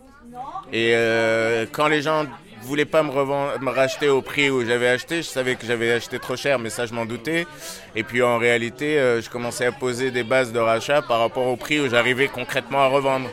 Et 0.73 0.93
euh, 0.95 1.65
quand 1.71 1.87
les 1.87 2.01
gens 2.01 2.25
voulaient 2.63 2.85
pas 2.85 3.01
me, 3.01 3.09
revendre, 3.09 3.59
me 3.59 3.69
racheter 3.71 4.07
au 4.09 4.21
prix 4.21 4.49
où 4.49 4.63
j'avais 4.63 4.87
acheté, 4.87 5.17
je 5.23 5.27
savais 5.27 5.55
que 5.55 5.65
j'avais 5.65 5.91
acheté 5.91 6.19
trop 6.19 6.35
cher, 6.35 6.59
mais 6.59 6.69
ça 6.69 6.85
je 6.85 6.93
m'en 6.93 7.05
doutais. 7.05 7.47
Et 7.95 8.03
puis 8.03 8.21
en 8.21 8.37
réalité, 8.37 8.99
euh, 8.99 9.21
je 9.21 9.29
commençais 9.29 9.65
à 9.65 9.71
poser 9.71 10.11
des 10.11 10.23
bases 10.23 10.51
de 10.53 10.59
rachat 10.59 11.01
par 11.01 11.19
rapport 11.19 11.47
au 11.47 11.55
prix 11.55 11.79
où 11.79 11.89
j'arrivais 11.89 12.27
concrètement 12.27 12.79
à 12.83 12.87
revendre. 12.87 13.29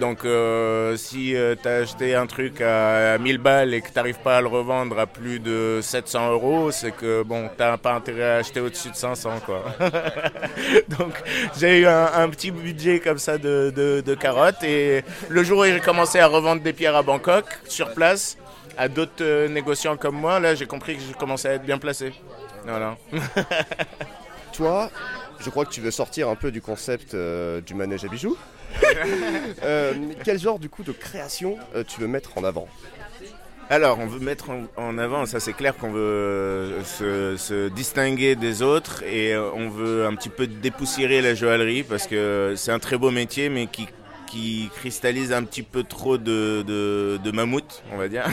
Donc 0.00 0.24
euh, 0.24 0.96
si 0.96 1.34
tu 1.62 1.68
as 1.68 1.76
acheté 1.76 2.14
un 2.14 2.26
truc 2.26 2.60
à, 2.60 3.14
à 3.14 3.18
1000 3.18 3.38
balles 3.38 3.74
et 3.74 3.80
que 3.80 3.88
tu 3.88 3.94
n'arrives 3.96 4.18
pas 4.18 4.38
à 4.38 4.40
le 4.40 4.46
revendre 4.46 4.98
à 4.98 5.06
plus 5.06 5.40
de 5.40 5.80
700 5.82 6.32
euros, 6.32 6.70
c'est 6.70 6.92
que 6.92 7.22
bon, 7.22 7.48
tu 7.48 7.56
pas 7.56 7.94
intérêt 7.94 8.30
à 8.30 8.36
acheter 8.36 8.60
au-dessus 8.60 8.90
de 8.90 8.96
500 8.96 9.40
quoi. 9.44 9.64
Donc 10.98 11.14
j'ai 11.58 11.80
eu 11.80 11.86
un, 11.86 12.28
petit 12.28 12.50
budget 12.50 13.00
comme 13.00 13.18
ça 13.18 13.38
de, 13.38 14.16
carottes 14.18 14.62
et 14.62 15.02
le 15.28 15.42
jour 15.42 15.60
où 15.60 15.64
j'ai 15.64 15.80
commencé 15.80 16.18
à 16.18 16.26
revendre 16.26 16.62
des 16.62 16.72
pierres 16.72 16.96
à 16.96 17.02
Bangkok 17.02 17.44
sur 17.68 17.92
place 17.94 18.36
à 18.76 18.88
d'autres 18.88 19.22
euh, 19.22 19.48
négociants 19.48 19.96
comme 19.96 20.16
moi, 20.16 20.38
là 20.38 20.54
j'ai 20.54 20.66
compris 20.66 20.96
que 20.96 21.02
je 21.02 21.12
commençais 21.12 21.48
à 21.48 21.52
être 21.54 21.64
bien 21.64 21.78
placé. 21.78 22.12
Voilà. 22.64 22.96
Toi, 24.52 24.90
je 25.40 25.50
crois 25.50 25.64
que 25.64 25.70
tu 25.70 25.80
veux 25.80 25.90
sortir 25.90 26.28
un 26.28 26.36
peu 26.36 26.50
du 26.50 26.60
concept 26.60 27.14
euh, 27.14 27.60
du 27.60 27.74
manège 27.74 28.04
à 28.04 28.08
bijoux. 28.08 28.36
Euh, 29.62 29.94
quel 30.24 30.38
genre 30.38 30.58
du 30.58 30.68
coup 30.68 30.82
de 30.82 30.92
création 30.92 31.56
euh, 31.74 31.84
tu 31.86 32.00
veux 32.00 32.06
mettre 32.06 32.38
en 32.38 32.44
avant? 32.44 32.68
Alors, 33.70 33.98
on 33.98 34.06
veut 34.06 34.20
mettre 34.20 34.50
en, 34.76 34.98
avant, 34.98 35.26
ça 35.26 35.40
c'est 35.40 35.52
clair 35.52 35.76
qu'on 35.76 35.90
veut 35.90 36.76
se, 36.84 37.36
se, 37.36 37.68
distinguer 37.68 38.34
des 38.34 38.62
autres 38.62 39.02
et 39.02 39.36
on 39.36 39.68
veut 39.68 40.06
un 40.06 40.14
petit 40.14 40.30
peu 40.30 40.46
dépoussiérer 40.46 41.20
la 41.20 41.34
joaillerie 41.34 41.82
parce 41.82 42.06
que 42.06 42.54
c'est 42.56 42.72
un 42.72 42.78
très 42.78 42.96
beau 42.96 43.10
métier 43.10 43.50
mais 43.50 43.66
qui 43.66 43.86
qui 44.28 44.70
cristallise 44.74 45.32
un 45.32 45.42
petit 45.42 45.62
peu 45.62 45.82
trop 45.82 46.18
de, 46.18 46.62
de, 46.62 47.30
mammouth, 47.32 47.82
on 47.92 47.96
va 47.96 48.08
dire. 48.08 48.24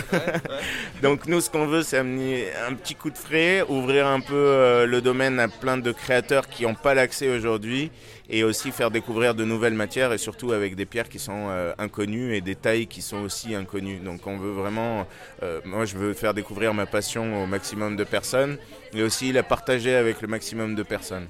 Donc 1.01 1.27
nous, 1.27 1.41
ce 1.41 1.49
qu'on 1.49 1.67
veut, 1.67 1.83
c'est 1.83 1.97
amener 1.97 2.47
un 2.67 2.73
petit 2.73 2.95
coup 2.95 3.09
de 3.09 3.17
frais, 3.17 3.63
ouvrir 3.67 4.07
un 4.07 4.19
peu 4.19 4.33
euh, 4.33 4.85
le 4.85 5.01
domaine 5.01 5.39
à 5.39 5.47
plein 5.47 5.77
de 5.77 5.91
créateurs 5.91 6.47
qui 6.47 6.63
n'ont 6.63 6.75
pas 6.75 6.93
l'accès 6.93 7.29
aujourd'hui, 7.29 7.91
et 8.29 8.43
aussi 8.43 8.71
faire 8.71 8.91
découvrir 8.91 9.35
de 9.35 9.43
nouvelles 9.43 9.73
matières, 9.73 10.13
et 10.13 10.17
surtout 10.17 10.51
avec 10.51 10.75
des 10.75 10.85
pierres 10.85 11.09
qui 11.09 11.19
sont 11.19 11.47
euh, 11.49 11.73
inconnues 11.77 12.35
et 12.35 12.41
des 12.41 12.55
tailles 12.55 12.87
qui 12.87 13.01
sont 13.01 13.17
aussi 13.17 13.55
inconnues. 13.55 13.99
Donc 13.99 14.25
on 14.27 14.37
veut 14.37 14.51
vraiment, 14.51 15.07
euh, 15.43 15.61
moi 15.65 15.85
je 15.85 15.97
veux 15.97 16.13
faire 16.13 16.33
découvrir 16.33 16.73
ma 16.73 16.85
passion 16.85 17.43
au 17.43 17.47
maximum 17.47 17.95
de 17.95 18.03
personnes, 18.03 18.57
et 18.93 19.03
aussi 19.03 19.31
la 19.31 19.43
partager 19.43 19.95
avec 19.95 20.21
le 20.21 20.27
maximum 20.27 20.75
de 20.75 20.83
personnes. 20.83 21.27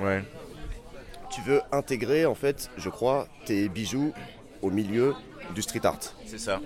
Ouais 0.00 0.22
tu 1.34 1.40
veux 1.40 1.62
intégrer, 1.72 2.26
en 2.26 2.34
fait, 2.34 2.70
je 2.76 2.88
crois, 2.88 3.26
tes 3.44 3.68
bijoux 3.68 4.12
au 4.62 4.70
milieu 4.70 5.14
du 5.54 5.62
street 5.62 5.84
art. 5.84 5.98
C'est 6.26 6.38
ça. 6.38 6.60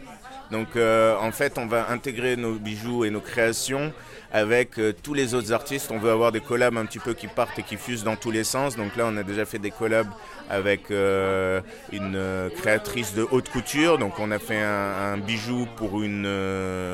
Donc 0.51 0.77
euh, 0.77 1.17
en 1.21 1.31
fait, 1.31 1.59
on 1.59 1.67
va 1.67 1.91
intégrer 1.91 2.37
nos 2.37 2.55
bijoux 2.55 3.05
et 3.05 3.11
nos 3.11 3.21
créations 3.21 3.93
avec 4.33 4.79
euh, 4.79 4.95
tous 5.03 5.15
les 5.15 5.35
autres 5.35 5.53
artistes. 5.53 5.91
On 5.91 5.99
veut 5.99 6.11
avoir 6.11 6.33
des 6.33 6.41
collabs 6.41 6.77
un 6.77 6.87
petit 6.87 6.99
peu 6.99 7.15
qui 7.15 7.27
partent 7.27 7.59
et 7.59 7.63
qui 7.63 7.77
fusent 7.77 8.05
dans 8.05 8.17
tous 8.17 8.31
les 8.31 8.45
sens. 8.45 8.77
Donc 8.77 8.97
là, 8.97 9.05
on 9.07 9.17
a 9.17 9.23
déjà 9.23 9.45
fait 9.45 9.59
des 9.59 9.71
collabs 9.71 10.09
avec 10.49 10.91
euh, 10.91 11.61
une 11.93 12.51
créatrice 12.57 13.15
de 13.15 13.27
haute 13.31 13.51
couture. 13.51 13.99
Donc 13.99 14.19
on 14.19 14.31
a 14.31 14.39
fait 14.39 14.61
un, 14.61 15.19
bijou 15.19 15.67
pour 15.77 16.03
une 16.03 16.27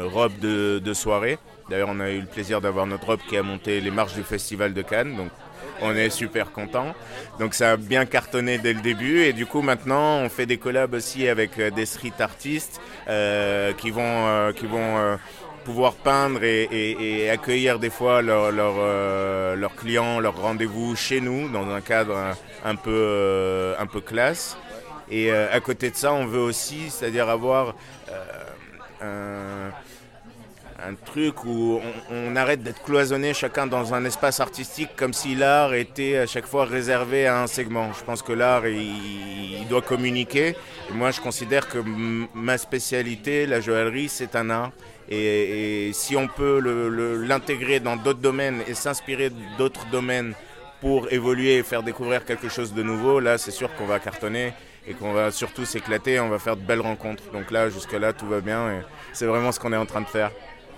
robe 0.05 0.39
de, 0.41 0.93
soirée. 0.93 1.39
D'ailleurs, 1.71 1.89
on 1.91 2.01
a 2.01 2.11
eu 2.11 2.21
le 2.21 2.27
plaisir 2.27 2.61
d'avoir 2.61 2.87
notre 2.87 3.07
robe 3.07 3.21
qui 3.29 3.37
a 3.37 3.43
monté 3.43 3.81
les 3.81 3.91
marches 3.91 4.15
du 4.15 4.23
Festival 4.23 4.75
de 4.75 4.83
Cannes. 4.83 5.17
On 5.85 5.95
est 5.95 6.11
super 6.11 6.51
content. 6.51 6.95
Donc 7.39 7.55
ça 7.55 7.73
a 7.73 7.77
bien 7.77 8.07
cartonné 8.07 8.59
dès 8.59 8.73
le 8.73 8.81
début 8.81 9.23
et 9.23 9.33
du 9.33 9.47
coup 9.47 9.61
maintenant 9.61 10.19
on 10.21 10.29
fait 10.29 10.47
des 10.47 10.59
collabs 10.59 10.95
aussi 10.95 11.29
avec 11.29 11.59
euh, 11.59 11.71
des 11.71 11.87
street 11.87 12.19
artistes 12.19 12.81
euh, 13.09 13.73
qui 13.75 13.91
vont, 13.91 14.03
euh, 14.27 14.53
qui 14.53 14.67
vont 14.67 15.19
pouvoir 15.65 15.95
peindre 15.95 16.43
et, 16.43 17.31
accueillir 17.31 17.79
des 17.79 17.91
fois 17.91 18.23
leurs 18.23 18.53
leur, 18.53 19.75
clients, 19.77 20.21
leurs 20.21 20.41
rendez-vous 20.41 20.95
chez 20.95 21.21
nous 21.21 21.49
dans 21.49 21.69
un 21.71 21.81
cadre 21.81 22.35
un, 22.65 22.77
peu, 22.77 23.75
un 23.79 23.87
peu 23.87 24.01
classe. 24.01 24.59
Et 25.11 25.31
à 25.33 25.61
côté 25.61 25.91
de 25.91 25.97
ça, 25.97 26.13
on 26.13 26.27
veut 26.27 26.41
aussi, 26.41 26.91
c'est-à-dire 26.91 27.31
avoir 27.31 27.75
un 29.01 29.71
un 30.87 30.95
truc 30.95 31.45
où 31.45 31.81
on, 32.11 32.37
arrête 32.37 32.63
d'être 32.63 32.83
cloisonné 32.83 33.33
chacun 33.33 33.67
dans 33.67 33.95
un 33.95 34.05
espace 34.05 34.41
artistique 34.41 34.91
comme 34.97 35.13
si 35.13 35.35
l'art 35.35 35.75
était 35.75 36.19
à 36.19 36.27
chaque 36.27 36.47
fois 36.47 36.65
réservé 36.65 37.27
à 37.27 37.43
un 37.43 37.47
segment. 37.47 37.93
Je 37.99 38.05
pense 38.05 38.23
que 38.23 38.33
l'art, 38.33 38.67
il, 38.67 39.67
doit 39.69 39.83
communiquer. 39.83 40.57
Et 40.91 40.93
moi, 40.93 41.11
je 41.11 41.21
considère 41.21 41.69
que 41.69 41.79
ma 42.35 42.59
spécialité, 42.59 43.47
la 43.47 43.61
joaillerie, 43.61 44.09
c'est 44.09 44.37
un 44.37 44.51
art. 44.51 44.73
Et, 45.09 45.91
si 45.95 46.17
on 46.17 46.29
peut 46.29 46.59
l'intégrer 47.27 47.81
dans 47.81 47.97
d'autres 47.97 48.21
domaines 48.21 48.63
et 48.67 48.75
s'inspirer 48.75 49.31
d'autres 49.57 49.87
domaines 49.91 50.35
pour 50.81 51.11
évoluer 51.13 51.57
et 51.57 51.63
faire 51.63 51.83
découvrir 51.83 52.27
quelque 52.27 52.51
chose 52.51 52.75
de 52.75 52.83
nouveau, 52.83 53.21
là, 53.21 53.39
c'est 53.39 53.53
sûr 53.53 53.75
qu'on 53.75 53.87
va 53.87 54.01
cartonner 54.01 54.53
et 54.87 54.93
qu'on 54.93 55.15
va 55.15 55.31
surtout 55.31 55.65
s'éclater, 55.65 56.21
on 56.21 56.29
va 56.29 56.39
faire 56.39 56.57
de 56.57 56.63
belles 56.63 56.83
rencontres. 56.83 57.25
Donc 57.33 57.51
là, 57.51 57.71
jusque-là, 57.71 58.13
tout 58.13 58.27
va 58.27 58.41
bien 58.41 58.71
et 58.71 58.81
c'est 59.15 59.25
vraiment 59.27 59.51
ce 59.51 59.59
qu'on 59.59 59.73
est 59.73 59.79
en 59.79 59.87
train 59.87 60.03
de 60.03 60.07
faire. 60.07 60.31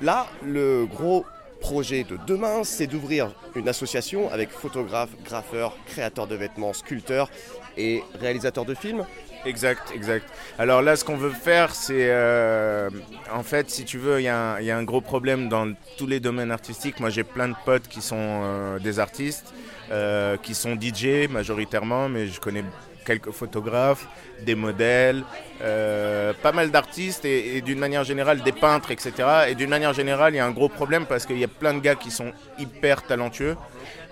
Là, 0.02 0.26
le 0.44 0.84
gros 0.86 1.24
projet 1.60 2.04
de 2.04 2.18
demain, 2.26 2.64
c'est 2.64 2.86
d'ouvrir 2.86 3.32
une 3.54 3.68
association 3.68 4.30
avec 4.30 4.50
photographes, 4.50 5.10
graffeurs, 5.24 5.74
créateurs 5.86 6.26
de 6.26 6.34
vêtements, 6.34 6.74
sculpteurs 6.74 7.30
et 7.78 8.02
réalisateurs 8.20 8.66
de 8.66 8.74
films. 8.74 9.06
Exact, 9.46 9.92
exact. 9.94 10.28
Alors 10.58 10.82
là, 10.82 10.96
ce 10.96 11.04
qu'on 11.04 11.16
veut 11.16 11.30
faire, 11.30 11.72
c'est 11.72 12.08
euh, 12.10 12.90
en 13.32 13.44
fait, 13.44 13.70
si 13.70 13.84
tu 13.84 13.96
veux, 13.96 14.20
il 14.20 14.24
y, 14.24 14.28
a 14.28 14.56
un 14.56 14.82
gros 14.82 15.00
problème 15.00 15.48
dans 15.48 15.72
tous 15.96 16.08
les 16.08 16.18
domaines 16.18 16.50
artistiques. 16.50 16.98
Moi, 16.98 17.10
j'ai 17.10 17.22
plein 17.22 17.48
de 17.48 17.54
potes 17.64 17.86
qui 17.86 18.02
sont 18.02 18.16
euh, 18.18 18.78
des 18.80 18.98
artistes, 18.98 19.54
euh, 19.92 20.36
qui 20.36 20.54
sont 20.54 20.74
DJ 20.74 21.28
majoritairement, 21.30 22.08
mais 22.08 22.26
je 22.26 22.40
connais 22.40 22.64
quelques 23.04 23.30
photographes, 23.30 24.08
des 24.44 24.56
modèles, 24.56 25.22
pas 25.60 26.52
mal 26.52 26.72
d'artistes 26.72 27.24
et, 27.24 27.60
d'une 27.60 27.78
manière 27.78 28.02
générale 28.02 28.42
des 28.42 28.50
peintres, 28.50 28.90
etc. 28.90 29.12
Et 29.48 29.54
d'une 29.54 29.70
manière 29.70 29.92
générale, 29.92 30.34
il 30.34 30.38
y 30.38 30.40
a 30.40 30.46
un 30.46 30.50
gros 30.50 30.68
problème 30.68 31.06
parce 31.06 31.24
qu'il 31.24 31.38
y 31.38 31.44
a 31.44 31.48
plein 31.48 31.72
de 31.72 31.78
gars 31.78 31.94
qui 31.94 32.10
sont 32.10 32.32
hyper 32.58 33.04
talentueux 33.04 33.56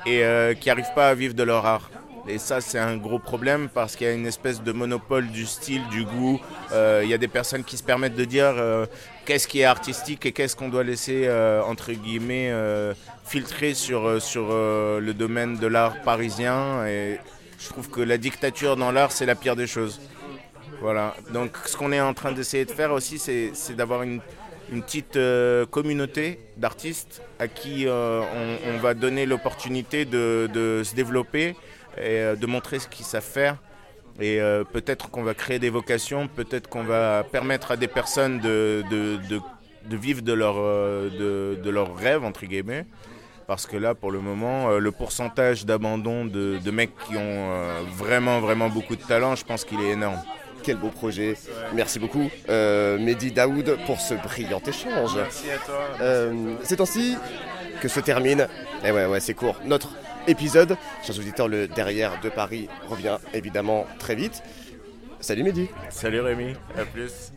et 0.07 0.23
qui 0.61 0.69
n'arrivent 0.69 0.95
pas 0.95 1.09
à 1.09 1.15
vivre 1.15 1.35
de 1.35 1.43
leur 1.43 1.67
art. 1.67 1.91
Et 2.27 2.39
ça, 2.39 2.61
c'est 2.61 2.79
un 2.79 2.97
gros 2.97 3.19
problème 3.19 3.69
parce 3.73 3.97
qu'il 3.97 4.07
y 4.07 4.11
a 4.11 4.15
une 4.15 4.27
espèce 4.27 4.63
de 4.63 4.73
monopole 4.73 5.29
du 5.29 5.47
style, 5.47 5.83
du 5.91 6.05
goût. 6.05 6.41
Euh, 6.73 7.03
il 7.05 7.11
y 7.11 7.15
a 7.15 7.19
des 7.19 7.29
personnes 7.29 7.65
qui 7.65 7.77
se 7.77 7.83
permettent 7.83 8.17
de 8.17 8.25
dire 8.25 8.55
qu'est-ce 9.25 9.47
qui 9.47 9.61
est 9.61 9.65
artistique 9.65 10.25
et 10.27 10.33
qu'est-ce 10.33 10.57
qu'on 10.57 10.69
doit 10.69 10.85
laisser, 10.85 11.29
entre 11.67 11.93
guillemets, 11.93 12.53
filtrer 13.25 13.75
sur, 13.75 14.23
sur 14.23 14.49
le 14.49 15.13
domaine 15.13 15.59
de 15.59 15.67
l'art 15.67 16.01
parisien. 16.03 16.87
Et 16.87 17.19
je 17.59 17.69
trouve 17.69 17.89
que 17.89 18.01
la 18.01 18.19
dictature 18.19 18.77
dans 18.77 18.93
l'art, 18.93 19.13
c'est 19.13 19.27
la 19.27 19.35
pire 19.35 19.57
des 19.57 19.67
choses. 19.67 20.01
Voilà. 20.81 21.15
Donc, 21.33 21.57
ce 21.65 21.77
qu'on 21.77 21.93
est 21.93 22.01
en 22.01 22.13
train 22.15 22.33
d'essayer 22.33 22.65
de 22.65 22.71
faire 22.71 22.93
aussi, 22.93 23.19
c'est 23.19 23.75
d'avoir 23.75 24.03
une, 24.03 24.21
petite 24.83 25.17
euh, 25.17 25.67
communauté 25.67 26.41
d'artistes 26.57 27.23
à 27.39 27.49
qui 27.49 27.87
euh, 27.87 28.23
on, 28.67 28.79
va 28.79 28.95
donner 28.95 29.25
l'opportunité 29.25 30.05
de, 30.05 30.83
se 30.85 30.95
développer 30.95 31.55
et 31.99 32.19
euh, 32.21 32.37
de 32.37 32.47
montrer 32.47 32.79
ce 32.79 32.89
qu'ils 32.89 33.07
savent 33.07 33.23
faire. 33.23 33.57
Et 34.21 34.39
peut-être 34.73 35.11
qu'on 35.11 35.25
va 35.25 35.35
créer 35.35 35.59
des 35.59 35.71
vocations, 35.71 36.29
peut-être 36.29 36.69
qu'on 36.69 36.85
va 36.85 37.25
permettre 37.25 37.73
à 37.73 37.77
des 37.77 37.89
personnes 37.89 38.39
de, 38.39 38.85
de 38.89 39.97
vivre 39.97 40.23
de 40.23 40.33
leur, 40.33 40.55
de, 40.55 41.59
de 41.61 41.71
leur 41.71 41.97
rêve, 41.97 42.23
entre 42.23 42.47
guillemets. 42.47 42.87
Parce 43.47 43.67
que 43.67 43.77
là, 43.77 43.95
pour 43.95 44.11
le 44.11 44.21
moment, 44.21 44.71
euh, 44.71 44.79
le 44.79 44.91
pourcentage 44.91 45.67
d'abandon 45.67 46.25
de, 46.25 46.71
mecs 46.71 46.97
qui 47.07 47.17
ont 47.17 47.21
euh, 47.21 47.81
vraiment, 47.97 48.41
vraiment 48.41 48.69
beaucoup 48.69 48.97
de 48.97 49.03
talent, 49.03 49.35
je 49.35 49.45
pense 49.45 49.65
qu'il 49.65 49.81
est 49.81 49.91
énorme. 49.91 50.21
Quel 50.63 50.77
beau 50.77 50.89
projet. 50.89 51.37
Merci 51.75 51.99
beaucoup, 51.99 52.31
euh, 52.49 52.99
Mehdi 52.99 53.33
Daoud, 53.33 53.77
pour 53.85 54.01
ce 54.01 54.15
brillant 54.15 54.63
échange. 54.67 55.15
Merci 55.15 55.51
à 55.51 55.59
toi. 55.59 55.81
Euh, 56.01 56.55
C'est 56.63 56.81
ainsi 56.81 57.19
que 57.83 57.89
se 57.89 58.01
termine, 58.01 58.49
et 58.83 58.89
eh 58.89 58.91
ouais, 58.93 59.05
ouais, 59.05 59.21
c'est 59.21 59.35
court, 59.35 59.57
notre 59.67 59.91
épisode. 60.27 60.77
Chers 61.03 61.19
auditeurs, 61.19 61.49
le 61.49 61.69
Derrière 61.69 62.21
de 62.21 62.29
Paris 62.29 62.69
revient 62.89 63.19
évidemment 63.33 63.87
très 63.99 64.15
vite. 64.15 64.43
Salut 65.21 65.43
Mehdi. 65.43 65.69
Salut 65.91 66.21
Rémi, 66.21 66.55
à 66.77 66.85
plus. 66.85 67.33